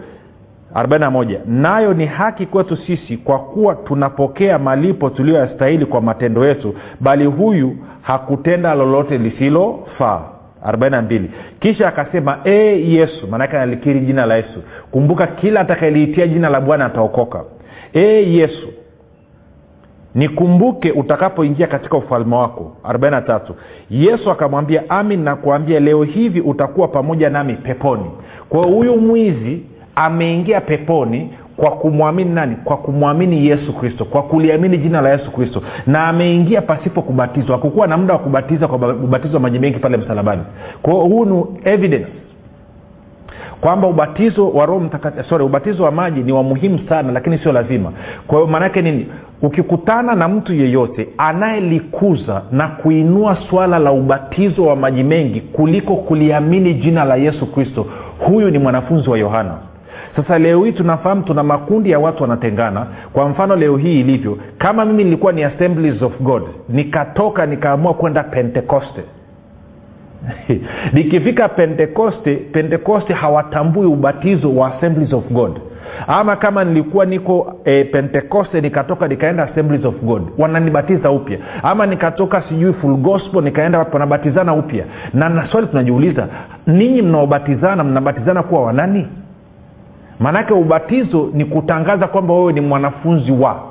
41 0.74 1.38
nayo 1.46 1.94
ni 1.94 2.06
haki 2.06 2.46
kwetu 2.46 2.78
sisi 2.78 3.18
kwa 3.18 3.40
kuwa 3.40 3.76
tunapokea 3.76 4.60
malipo 4.60 5.10
tuliyoyastahili 5.10 5.86
kwa 5.86 6.02
matendo 6.02 6.46
yetu 6.46 6.76
bali 7.00 7.26
huyu 7.26 7.78
hakutenda 8.02 8.74
lolote 8.76 9.18
lisilofaa. 9.18 10.22
42 10.68 11.22
kisha 11.60 11.88
akasema 11.88 12.38
e 12.44 12.52
yesu 12.92 13.28
maanake 13.28 13.56
analikiri 13.58 14.00
jina 14.00 14.26
la 14.26 14.36
yesu 14.36 14.64
kumbuka 14.92 15.28
kila 15.28 15.60
atakayeliitia 15.60 16.28
jina 16.28 16.50
la 16.50 16.62
bwana 16.62 16.86
ataokoka 16.86 17.44
e 17.94 18.00
yesu 18.34 18.68
nikumbuke 20.16 20.92
utakapoingia 20.92 21.68
katika 21.68 21.98
ufalme 21.98 22.36
wako. 22.36 22.72
43 22.84 23.40
yesu 23.90 24.32
akamwambia 24.32 24.90
amin 24.90 25.24
nakuambia 25.24 25.80
leo 25.80 26.04
hivi 26.04 26.42
utakuwa 26.42 26.88
pamoja 26.88 27.30
nami 27.30 27.54
peponi. 27.54 28.06
Kwa 28.50 28.66
huyu 28.66 28.98
mwizi 28.98 29.64
ameingia 29.96 30.62
peponi 30.62 31.30
kwa 31.58 31.72
kumwamini 31.72 32.30
nani? 32.34 32.56
Kwa 32.64 32.78
kumwamini 32.78 33.48
yesu 33.48 33.74
kristo 33.74 34.06
kwa 34.06 34.24
kuliamini 34.24 34.78
jina 34.78 35.02
la 35.02 35.12
yesu 35.12 35.32
kristo. 35.32 35.62
Na 35.88 36.08
ameingia 36.08 36.62
pasipo 36.62 37.02
kubatizwa. 37.02 37.56
Hakukuwa 37.56 37.88
na 37.88 37.98
muda 37.98 38.14
wa 38.14 38.20
kubatiza 38.20 38.68
kwa 38.68 38.78
ubatizo 38.94 39.34
wa 39.34 39.40
maji 39.40 39.60
mengi 39.60 39.80
pale 39.80 39.98
msalabani. 39.98 40.42
Kwao 40.82 41.00
huu 41.04 41.26
ni 41.26 41.44
evidence 41.66 42.08
kwamba 43.62 43.88
ubatizo 43.88 44.50
wa 44.50 44.66
roho 44.66 44.90
sorry 45.30 45.44
ubatizo 45.44 45.84
wa 45.84 45.92
maji 45.92 46.24
ni 46.24 46.32
wa 46.32 46.44
muhimu 46.44 46.80
sana 46.90 47.12
lakini 47.12 47.38
sio 47.38 47.52
lazima. 47.52 47.92
Kwa 48.28 48.38
hiyo 48.38 48.48
maanaake 48.52 48.82
nini? 48.82 49.08
Ukikutana 49.42 50.16
na 50.16 50.28
mtu 50.28 50.54
yeyote 50.54 51.08
anayelikuza 51.18 52.42
na 52.52 52.68
kuinua 52.68 53.38
swala 53.50 53.80
la 53.80 53.92
ubatizo 53.92 54.66
wa 54.66 54.76
maji 54.76 55.04
mengi 55.04 55.42
kuliko 55.42 55.96
kuliamini 55.96 56.74
jina 56.74 57.04
la 57.06 57.16
yesu 57.16 57.46
kristo 57.46 57.86
huyu 58.20 58.50
ni 58.50 58.60
mwanafunzi 58.60 59.10
wa 59.10 59.18
yohana. 59.18 59.54
Sasa 60.16 60.40
leo 60.40 60.64
hii 60.64 60.72
tunafahamu 60.72 61.22
tuna 61.22 61.44
makundi 61.44 61.92
ya 61.92 62.00
watu 62.00 62.24
wanatengana. 62.24 62.88
Kwa 63.14 63.30
mfano 63.30 63.56
leo 63.56 63.78
hii 63.78 64.00
ilivyo 64.00 64.38
kama 64.58 64.86
mimi 64.86 65.04
nilikuwa 65.04 65.32
ni 65.32 65.44
assemblies 65.44 66.02
of 66.02 66.20
god 66.22 66.44
nikatoka 66.70 67.46
nikaamua 67.46 67.94
kwenda 67.94 68.24
pentekoste 68.24 69.02
nikifika 70.94 71.50
pentekoste 71.50 72.36
pentekoste 72.36 73.14
hawatambui 73.14 73.86
ubatizo 73.86 74.56
wa 74.56 74.76
assemblies 74.76 75.14
of 75.14 75.24
god. 75.32 75.60
Ama 76.08 76.36
kama 76.36 76.64
nilikuwa 76.64 77.06
niko 77.06 77.54
e, 77.66 77.84
pentekoste 77.84 78.62
nikatoka 78.62 79.08
nikaenda 79.08 79.44
assemblies 79.44 79.86
of 79.86 79.96
god 80.02 80.22
wananibatiza 80.38 81.12
upya. 81.12 81.38
Ama 81.64 81.86
nikatoka 81.86 82.42
sijui 82.42 82.74
full 82.74 82.96
gospel 82.96 83.44
nikaenda 83.44 83.80
wanabatizana 83.94 84.54
upya. 84.54 84.86
Na 85.14 85.30
na 85.30 85.48
swali 85.48 85.68
tunajiuliza 85.68 86.28
ninyi 86.68 87.02
mnaobatizana 87.02 87.84
mnabatizana 87.84 88.44
kuwa 88.44 88.62
wanani? 88.64 89.08
Maanake 90.20 90.54
ubatizo 90.54 91.30
ni 91.34 91.46
kutangaza 91.46 92.08
kwamba 92.08 92.34
wewe 92.34 92.54
ni 92.54 92.62
mwanafunzi 92.62 93.32
wa 93.32 93.71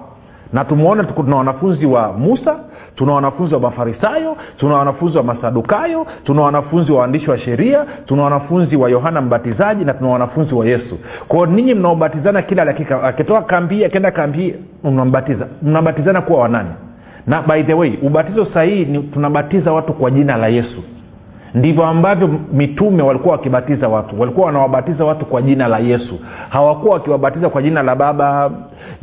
na 0.53 0.65
tumuone 0.65 1.05
tuna 1.05 1.37
wanafunzi 1.37 1.87
wa 1.87 2.13
musa 2.13 2.57
tuna 2.97 3.13
wanafunzi 3.13 3.55
wa 3.55 3.61
mafarisayo 3.61 4.37
tuna 4.57 4.75
wanafunzi 4.75 5.17
wa 5.19 5.25
masadukayo 5.25 6.07
tuna 6.25 6.43
wanafunzi 6.43 6.93
wa 6.93 6.99
waandishi 7.01 7.31
wa 7.31 7.39
sheria 7.39 7.85
tuna 8.07 8.23
wanafunzi 8.23 8.77
wa 8.77 8.91
yohana 8.91 9.21
mbatizaji 9.21 9.85
na 9.85 9.95
tuna 9.95 10.11
wanafunzi 10.11 10.55
wa 10.55 10.67
yesu. 10.67 10.99
Kwao 11.29 11.47
ninyi 11.47 11.75
mnaobatizana 11.75 12.43
kila 12.43 12.65
dakika 12.65 13.03
akitoka 13.03 13.43
kambii 13.43 13.85
akienda 13.85 14.11
kambii 14.11 14.55
mnambatiza 14.85 15.47
mnabatizana 15.63 16.21
kuwa 16.21 16.41
wanani? 16.41 16.69
Na 17.27 17.43
by 17.43 17.63
the 17.63 17.75
way 17.75 17.93
ubatizo 18.03 18.47
sahihi 18.55 18.85
ni 18.85 18.99
tunabatiza 19.03 19.73
watu 19.73 19.93
kwa 19.93 20.11
jina 20.11 20.37
la 20.37 20.49
yesu 20.49 20.83
ndivyo 21.55 21.87
ambavyo 21.87 22.31
mitume 22.53 23.03
walikuwa 23.03 23.33
wakibatiza 23.33 23.89
watu. 23.89 24.21
Walikuwa 24.21 24.47
wanawabatiza 24.47 25.05
watu 25.05 25.27
kwa 25.27 25.43
jina 25.43 25.69
la 25.69 25.79
yesu. 25.79 26.19
Hawakuwa 26.49 26.95
wakiwabatiza 26.95 27.49
kwa 27.49 27.63
jina 27.63 27.83
la 27.83 27.97
baba 27.97 28.51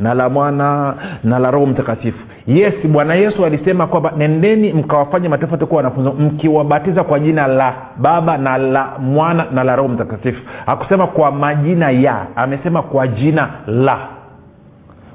na 0.00 0.14
la 0.14 0.28
mwana 0.28 0.94
na 1.24 1.38
la 1.38 1.50
roho 1.50 1.66
mtakatifu. 1.66 2.18
Yes 2.46 2.74
bwana 2.84 3.14
yesu 3.14 3.44
alisema 3.46 3.86
kwamba 3.86 4.12
nendeni 4.16 4.72
mkawafanye 4.72 5.28
mataifa 5.28 5.56
kuwa 5.56 5.76
wanafunzi 5.76 6.10
mkiwabatiza 6.22 7.04
kwa 7.04 7.20
jina 7.20 7.46
la 7.46 7.74
baba 7.96 8.38
na 8.38 8.58
la 8.58 8.92
mwana 8.98 9.46
na 9.52 9.64
la 9.64 9.76
roho 9.76 9.88
mtakatifu. 9.88 10.42
Akusema 10.66 11.06
kwa 11.06 11.32
majina 11.32 11.90
ya 11.90 12.26
amesema 12.36 12.82
kwa 12.82 13.08
jina 13.08 13.48
la. 13.66 13.98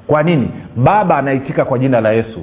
Kwa 0.08 0.24
nini? 0.24 0.52
Baba 0.76 1.17
anaitika 1.17 1.65
kwa 1.65 1.80
jina 1.80 2.02
la 2.02 2.12
yesu. 2.12 2.39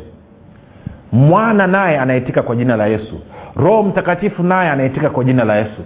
Mwana 1.12 1.66
naye 1.66 1.98
anaitika 1.98 2.42
kwa 2.42 2.56
jina 2.56 2.76
la 2.76 2.86
yesu 2.86 3.20
roho 3.60 3.82
mtakatifu 3.82 4.42
naye 4.42 4.70
anaitika 4.70 5.10
kwa 5.10 5.24
jina 5.24 5.44
la 5.44 5.56
yesu. 5.56 5.82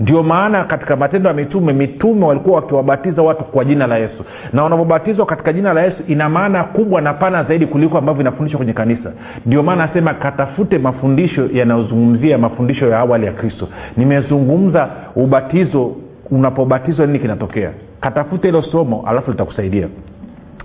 Ndio 0.00 0.22
maana 0.22 0.64
katika 0.64 0.96
matendo 0.96 1.28
ya 1.28 1.34
mitume 1.34 1.72
mitume 1.72 2.24
walikuwa 2.26 2.56
wakiwabatiza 2.56 3.22
watu 3.22 3.44
kwa 3.44 3.64
jina 3.64 3.86
la 3.86 3.96
yesu. 3.98 4.24
Na 4.52 4.62
wanavyobatizwa 4.62 5.26
katika 5.26 5.52
jina 5.52 5.72
la 5.72 5.82
yesu 5.82 5.96
ina 6.08 6.28
maana 6.28 6.64
kubwa 6.64 7.00
na 7.00 7.14
pana 7.14 7.44
zaidi 7.44 7.66
kuliko 7.66 7.98
ambavyo 7.98 8.20
inafundishwa 8.20 8.58
kwenye 8.58 8.72
kanisa. 8.72 9.12
Ndio 9.46 9.62
maana 9.62 9.84
asema 9.84 10.14
katafute 10.14 10.78
mafundisho 10.78 11.48
yanayozungumzia 11.52 12.38
mafundisho 12.38 12.88
ya 12.88 12.98
awali 12.98 13.26
ya 13.26 13.32
kristo. 13.32 13.68
Nimezungumza 13.96 14.88
ubatizo 15.16 15.92
unapobatizwa 16.30 17.06
nini 17.06 17.18
kinatokea? 17.18 17.70
Katafute 18.00 18.48
hilo 18.48 18.62
somo 18.62 19.04
alafu 19.06 19.30
litakusaidia 19.30 19.88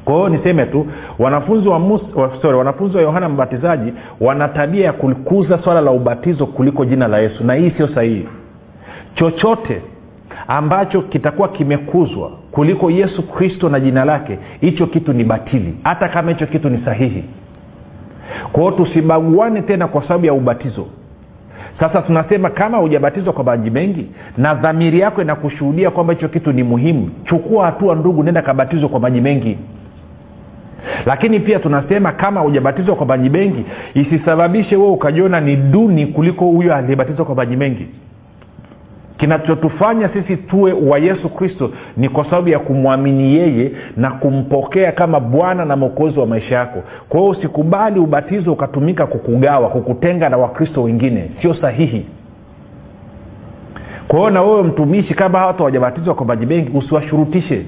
kwa 0.10 0.18
hiyo 0.18 0.30
niseme 0.30 0.66
tu 0.66 0.88
wanafunzi 1.20 1.68
wa 1.70 1.80
Musa, 1.80 2.06
sorry, 2.42 2.58
wanafunzi 2.58 2.98
wa 2.98 3.04
yohana 3.04 3.30
mbatizaji 3.30 3.94
wana 4.22 4.48
tabia 4.48 4.86
ya 4.86 4.94
kukuza 4.94 5.60
swala 5.64 5.82
la 5.82 5.92
ubatizo 5.92 6.46
kuliko 6.46 6.86
jina 6.86 7.08
la 7.08 7.18
yesu 7.20 7.44
na 7.44 7.54
hii 7.54 7.72
sio 7.78 7.88
sahihi. 7.88 8.28
Chochote 9.16 9.82
ambacho 10.48 11.02
kitakuwa 11.02 11.48
kimekuzwa 11.48 12.32
kuliko 12.52 12.92
yesu 12.92 13.24
kristo 13.28 13.70
na 13.70 13.80
jina 13.80 14.06
lake 14.06 14.40
hicho 14.62 14.88
kitu 14.88 15.14
ni 15.14 15.24
batili. 15.24 15.76
Hata 15.84 16.10
kama 16.10 16.32
hicho 16.32 16.46
kitu 16.48 16.70
ni 16.70 16.82
sahihi. 16.86 17.24
Kwa 18.52 18.64
hiyo 18.64 18.72
tusibaguane 18.76 19.62
tena 19.62 19.88
kwa 19.88 20.04
sababu 20.04 20.26
ya 20.26 20.34
ubatizo. 20.34 20.86
Sasa 21.80 22.02
tunasema 22.02 22.50
kama 22.50 22.78
hujabatizwa 22.78 23.34
kwa 23.34 23.44
maji 23.44 23.70
mengi 23.70 24.08
na 24.38 24.54
dhamiri 24.54 25.00
yako 25.00 25.22
inakushuhudia 25.22 25.92
kwamba 25.92 26.14
hicho 26.14 26.28
kitu 26.30 26.52
ni 26.52 26.64
muhimu 26.64 27.10
chukua 27.26 27.66
hatua 27.66 27.96
ndugu 27.96 28.24
nenda 28.24 28.42
kabatizwa 28.42 28.90
kwa 28.90 29.00
maji 29.00 29.22
mengi 29.22 29.58
lakini 31.06 31.40
pia 31.40 31.60
tunasema 31.60 32.12
kama 32.12 32.40
hujabatizwa 32.42 32.96
kwa 32.96 33.06
maji 33.06 33.30
mengi 33.30 33.66
isisababishe 33.94 34.76
wewe 34.76 34.90
ukajiona 34.92 35.40
ni 35.42 35.56
duni 35.56 36.08
kuliko 36.08 36.46
huyo 36.46 36.76
aliyebatizwa 36.76 37.26
kwa 37.26 37.36
maji 37.36 37.56
mengi. 37.56 37.88
Kinachotufanya 39.18 40.10
sisi 40.10 40.38
tuwe 40.38 40.74
wa 40.74 41.00
yesu 41.00 41.30
kristo 41.30 41.72
ni 41.98 42.10
kwa 42.10 42.26
sababu 42.26 42.50
ya 42.50 42.60
kumwamini 42.60 43.36
yeye 43.36 43.72
na 43.98 44.12
kumpokea 44.12 44.92
kama 44.92 45.20
bwana 45.20 45.66
na 45.66 45.76
mwokozi 45.76 46.20
wa 46.20 46.26
maisha 46.26 46.56
yako. 46.56 46.84
Kwa 47.10 47.20
hiyo 47.20 47.32
usikubali 47.32 48.00
ubatizo 48.00 48.54
ukatumika 48.54 49.08
kukugawa 49.08 49.70
kukutenga 49.70 50.30
na 50.30 50.38
wakristo 50.38 50.84
wengine. 50.84 51.32
Sio 51.42 51.54
sahihi. 51.54 52.06
Kwa 54.08 54.20
hiyo 54.20 54.32
na 54.32 54.42
wewe 54.42 54.64
mtumishi 54.64 55.14
kama 55.14 55.46
watu 55.46 55.58
hawajabatizwa 55.60 56.16
kwa 56.16 56.26
maji 56.26 56.46
mengi 56.46 56.78
usiwashurutishe 56.78 57.66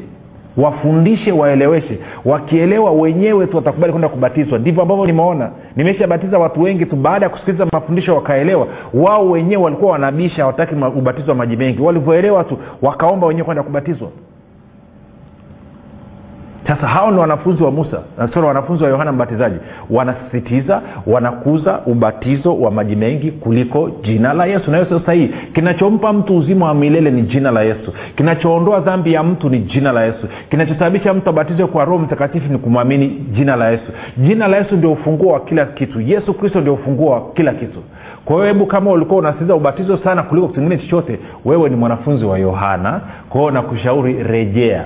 wafundishe 0.58 1.32
waeleweshe. 1.32 2.00
Wakielewa 2.26 2.92
wenyewe 2.92 3.48
tu 3.48 3.56
watakubali 3.56 3.94
kwenda 3.94 4.10
kubatizwa. 4.10 4.60
Ndivyo 4.60 4.82
ambavyo 4.82 5.06
nimeona. 5.06 5.52
Nimeshabatiza 5.76 6.40
watu 6.40 6.62
wengi 6.62 6.86
tu. 6.86 6.96
Baada 6.96 7.26
ya 7.26 7.30
kusikiliza 7.30 7.66
mafundisho 7.72 8.16
wakaelewa. 8.16 8.68
Wao 8.94 9.30
wenyewe 9.30 9.64
walikuwa 9.64 9.92
wanabisha 9.92 10.42
hawataki 10.42 10.76
ubatizo 10.76 11.32
wa 11.32 11.38
maji 11.38 11.56
mengi. 11.58 11.82
Walivyoelewa 11.82 12.44
tu 12.44 12.58
wakaomba 12.82 13.28
wenyewe 13.28 13.46
kwenda 13.46 13.64
kubatizwa 13.64 14.10
sasa 16.67 16.88
hao 16.88 17.12
ni 17.12 17.17
wanafunzi 17.19 17.63
wa 17.63 17.71
musa 17.71 18.02
sorry 18.34 18.47
wanafunzi 18.47 18.84
wa 18.84 18.89
yohana 18.89 19.12
mbatizaji. 19.12 19.56
Wanasisitiza 19.89 20.82
wanakuza 21.08 21.80
ubatizo 21.86 22.58
wa 22.60 22.71
maji 22.71 22.95
mengi 22.95 23.32
kuliko 23.32 23.89
jina 24.04 24.34
la 24.34 24.45
yesu. 24.45 24.71
Nayo 24.71 24.86
sio 24.86 25.00
sahihi. 25.00 25.34
Kinachompa 25.54 26.13
mtu 26.13 26.38
uzima 26.38 26.65
wa 26.65 26.74
milele 26.74 27.12
ni 27.12 27.21
jina 27.21 27.52
la 27.52 27.62
yesu. 27.62 27.93
Kinachoondoa 28.15 28.80
dhambi 28.80 29.13
ya 29.13 29.24
mtu 29.24 29.50
ni 29.50 29.60
jina 29.60 29.91
la 29.91 30.04
yesu. 30.06 30.28
Kinachosababisha 30.50 31.13
mtu 31.13 31.30
abatizwe 31.30 31.67
kwa 31.67 31.86
roho 31.86 31.97
mtakatifu 31.97 32.52
ni 32.52 32.58
kumwamini 32.58 33.08
jina 33.32 33.56
la 33.56 33.69
yesu. 33.71 33.91
Jina 34.17 34.47
la 34.47 34.58
yesu 34.58 34.76
ndio 34.76 34.91
ufunguo 34.91 35.34
wa 35.34 35.39
kila 35.39 35.65
kitu. 35.65 36.02
Yesu 36.02 36.34
kristo 36.34 36.62
ndio 36.62 36.74
ufunguo 36.74 37.12
wa 37.12 37.21
kila 37.34 37.54
kitu. 37.54 37.80
Kwa 38.26 38.36
hiyo 38.36 38.47
hebu 38.47 38.65
kama 38.65 38.91
ulikuwa 38.91 39.19
unasikiza 39.19 39.56
ubatizo 39.56 39.97
sana 39.97 40.24
kuliko 40.24 40.47
kitu 40.47 40.60
kingine 40.60 40.82
chochote 40.82 41.19
wewe 41.45 41.69
ni 41.69 41.76
mwanafunzi 41.76 42.26
wa 42.26 42.38
yohana. 42.39 43.02
Kwa 43.30 43.41
hiyo 43.41 43.52
nakushauri 43.52 44.24
rejea 44.24 44.86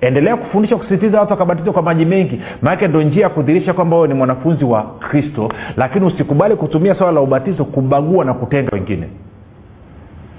endelea 0.00 0.36
kufundisha 0.36 0.76
kusisitiza 0.76 1.20
watu 1.20 1.30
wakabatizwa 1.32 1.72
kwa 1.72 1.82
maji 1.82 2.04
mengi. 2.04 2.40
Maanake 2.62 2.88
ndo 2.88 3.02
njia 3.02 3.22
ya 3.22 3.28
kudhirisha 3.28 3.72
kwamba 3.72 3.96
wewe 3.96 4.08
ni 4.08 4.14
mwanafunzi 4.14 4.64
wa 4.64 4.82
kristo 4.82 5.48
lakini 5.76 6.06
usikubali 6.06 6.56
kutumia 6.56 6.94
swala 6.94 7.12
la 7.12 7.20
ubatizo 7.20 7.64
kubagua 7.64 8.24
na 8.24 8.34
kutenga 8.34 8.70
wengine. 8.72 9.08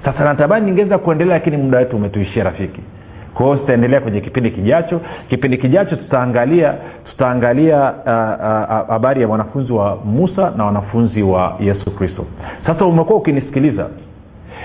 Sasa 0.06 0.24
natamani 0.24 0.66
ningeweza 0.66 0.98
kuendelea 0.98 1.34
lakini 1.34 1.58
muda 1.58 1.78
wetu 1.78 1.96
umetuishia 1.96 2.44
rafiki. 2.44 2.82
Kwa 3.34 3.46
hiyo 3.46 3.58
tutaendelea 3.58 4.02
kwenye 4.02 4.22
kipindi 4.22 4.52
kijacho. 4.52 5.02
Kipindi 5.30 5.58
kijacho 5.58 5.96
tutaangalia 5.96 6.74
tutaangalia 7.10 7.78
habari 8.88 9.16
uh, 9.16 9.16
uh, 9.16 9.22
ya 9.22 9.28
wanafunzi 9.28 9.74
wa 9.74 9.96
musa 10.06 10.54
na 10.58 10.66
wanafunzi 10.66 11.24
wa 11.24 11.56
yesu 11.60 11.92
kristo. 11.92 12.26
Sasa 12.66 12.86
umekuwa 12.86 13.20
ukinisikiliza. 13.20 13.88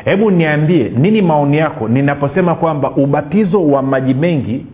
Hebu 0.05 0.31
niambie 0.31 0.93
nini 0.97 1.23
maoni 1.23 1.57
yako 1.59 1.89
ninaposema 1.89 2.55
kwamba 2.55 2.91
ubatizo 2.91 3.67
wa 3.67 3.83
maji 3.83 4.15
mengi 4.15 4.67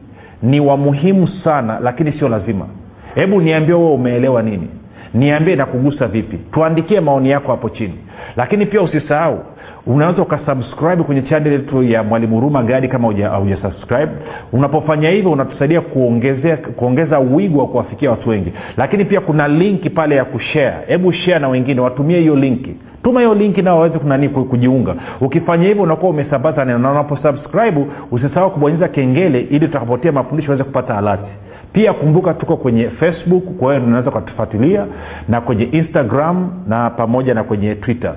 ni 0.42 0.60
wa 0.60 0.76
muhimu 0.76 1.28
sana 1.28 1.78
lakini 1.82 2.12
sio 2.12 2.28
lazima. 2.28 2.66
Hebu 3.14 3.40
niambie 3.40 3.74
huo 3.74 3.94
umeelewa 3.94 4.42
nini? 4.42 4.68
Niambie 5.14 5.56
na 5.56 5.66
kugusa 5.66 6.06
vipi? 6.06 6.38
Tuandikie 6.52 7.00
maoni 7.00 7.30
yako 7.30 7.50
hapo 7.50 7.68
chini. 7.70 7.94
Lakini 8.36 8.66
pia 8.66 8.82
usisahau 8.82 9.38
unaweza 9.86 10.22
ukasubscribe 10.22 11.02
kwenye 11.02 11.22
chanel 11.22 11.52
yetu 11.52 11.82
ya 11.82 12.02
mwalimu 12.02 12.34
huruma 12.34 12.62
gadi 12.62 12.88
kama 12.88 13.14
haujasubscribe. 13.14 14.12
Unapofanya 14.52 15.10
hivyo 15.10 15.30
unatusaidia 15.32 15.80
kuongezea 15.80 16.56
kuongeza 16.56 17.18
wigo 17.18 17.58
wa 17.58 17.66
kuwafikia 17.68 18.10
watu 18.10 18.28
wengi. 18.30 18.52
Lakini 18.76 19.04
pia 19.04 19.20
kuna 19.20 19.48
linki 19.48 19.90
pale 19.90 20.16
ya 20.16 20.24
kushare. 20.24 20.76
Hebu 20.86 21.12
share 21.12 21.38
na 21.38 21.48
wengine 21.48 21.80
watumie 21.80 22.20
hiyo 22.20 22.36
linki 22.36 22.74
tuma 23.02 23.20
hiyo 23.20 23.34
linki 23.34 23.62
nao 23.62 23.76
waweze 23.76 23.98
kunani 23.98 24.28
kujiunga. 24.28 24.94
Ukifanya 25.20 25.66
hivyo 25.68 25.82
unakuwa 25.82 26.10
umesambaza 26.10 26.64
neno 26.64 26.78
na 26.78 26.90
unaposubscribe 26.90 27.86
usisahau 28.10 28.50
kubonyeza 28.50 28.88
kengele 28.88 29.40
ili 29.40 29.66
tutakapotia 29.66 30.12
mafundisho 30.12 30.48
aweze 30.52 30.64
kupata 30.64 30.98
alati. 30.98 31.30
Pia 31.72 31.92
kumbuka 31.92 32.34
tuko 32.34 32.56
kwenye 32.56 32.88
facebook 32.90 33.44
kwa 33.44 33.74
hiyo 33.74 33.86
unaweza 33.86 34.10
ukatufuatilia 34.10 34.86
na 35.28 35.40
kwenye 35.40 35.64
instagram 35.64 36.50
na 36.68 36.90
pamoja 36.90 37.34
na 37.34 37.44
kwenye 37.44 37.74
twitter. 37.74 38.14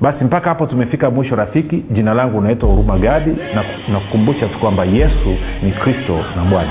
Basi 0.00 0.24
mpaka 0.24 0.48
hapo 0.48 0.66
tumefika 0.66 1.10
mwisho 1.10 1.36
rafiki. 1.36 1.84
Jina 1.90 2.14
langu 2.14 2.38
unaitwa 2.38 2.68
huruma 2.68 2.98
gadi. 2.98 3.30
Na 3.54 3.64
nakukumbusha 3.92 4.48
tu 4.48 4.58
kwamba 4.58 4.84
yesu 4.84 5.36
ni 5.62 5.72
kristo 5.72 6.18
na 6.36 6.44
bwana 6.44 6.70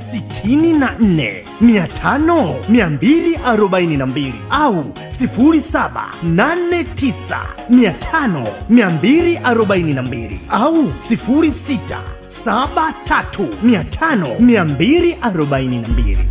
sitini 0.11 0.73
na 0.73 0.95
nne 0.99 1.43
mia 1.61 1.87
tano 1.87 2.55
mia 2.69 2.89
mbili 2.89 3.35
arobaini 3.45 3.97
na 3.97 4.05
mbili 4.05 4.33
au 4.49 4.85
sifuri 5.19 5.63
saba 5.71 6.05
nane 6.23 6.83
tisa 6.83 7.39
mia 7.69 7.91
tano 7.91 8.47
mia 8.69 8.89
mbili 8.89 9.37
arobaini 9.37 9.93
na 9.93 10.01
mbili 10.03 10.39
au 10.49 10.93
sifuri 11.09 11.53
sita 11.67 12.01
saba 12.45 12.93
tatu 13.07 13.47
mia 13.63 13.83
tano 13.83 14.39
mia 14.39 14.65
mbili 14.65 15.17
arobaini 15.21 15.81
na 15.81 15.87
mbili 15.87 16.29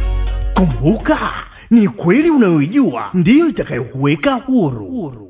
kumbuka 0.54 1.18
ni 1.70 1.88
kweli 1.88 2.30
unayoijua 2.30 3.10
ndiyo 3.14 3.48
itakayokuweka 3.48 4.34
huru, 4.34 4.86
huru. 4.86 5.29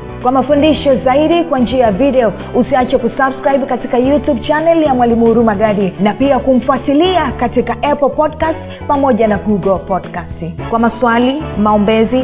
kwa 0.21 0.31
mafundisho 0.31 0.95
zaidi 0.95 1.43
kwa 1.43 1.59
njia 1.59 1.79
ya 1.85 1.91
video 1.91 2.33
usiache 2.55 2.97
kusubscribe 2.97 3.65
katika 3.65 3.97
youtube 3.97 4.41
channel 4.41 4.83
ya 4.83 4.93
mwalimu 4.93 5.25
huruma 5.25 5.55
gadi 5.55 5.93
na 5.99 6.13
pia 6.13 6.39
kumfuatilia 6.39 7.31
katika 7.31 7.73
apple 7.83 8.09
podcast 8.09 8.59
pamoja 8.87 9.27
na 9.27 9.37
google 9.37 9.77
podcast 9.87 10.43
kwa 10.69 10.79
maswali 10.79 11.43
maombezi 11.57 12.23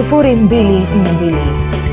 6735242 0.09 1.90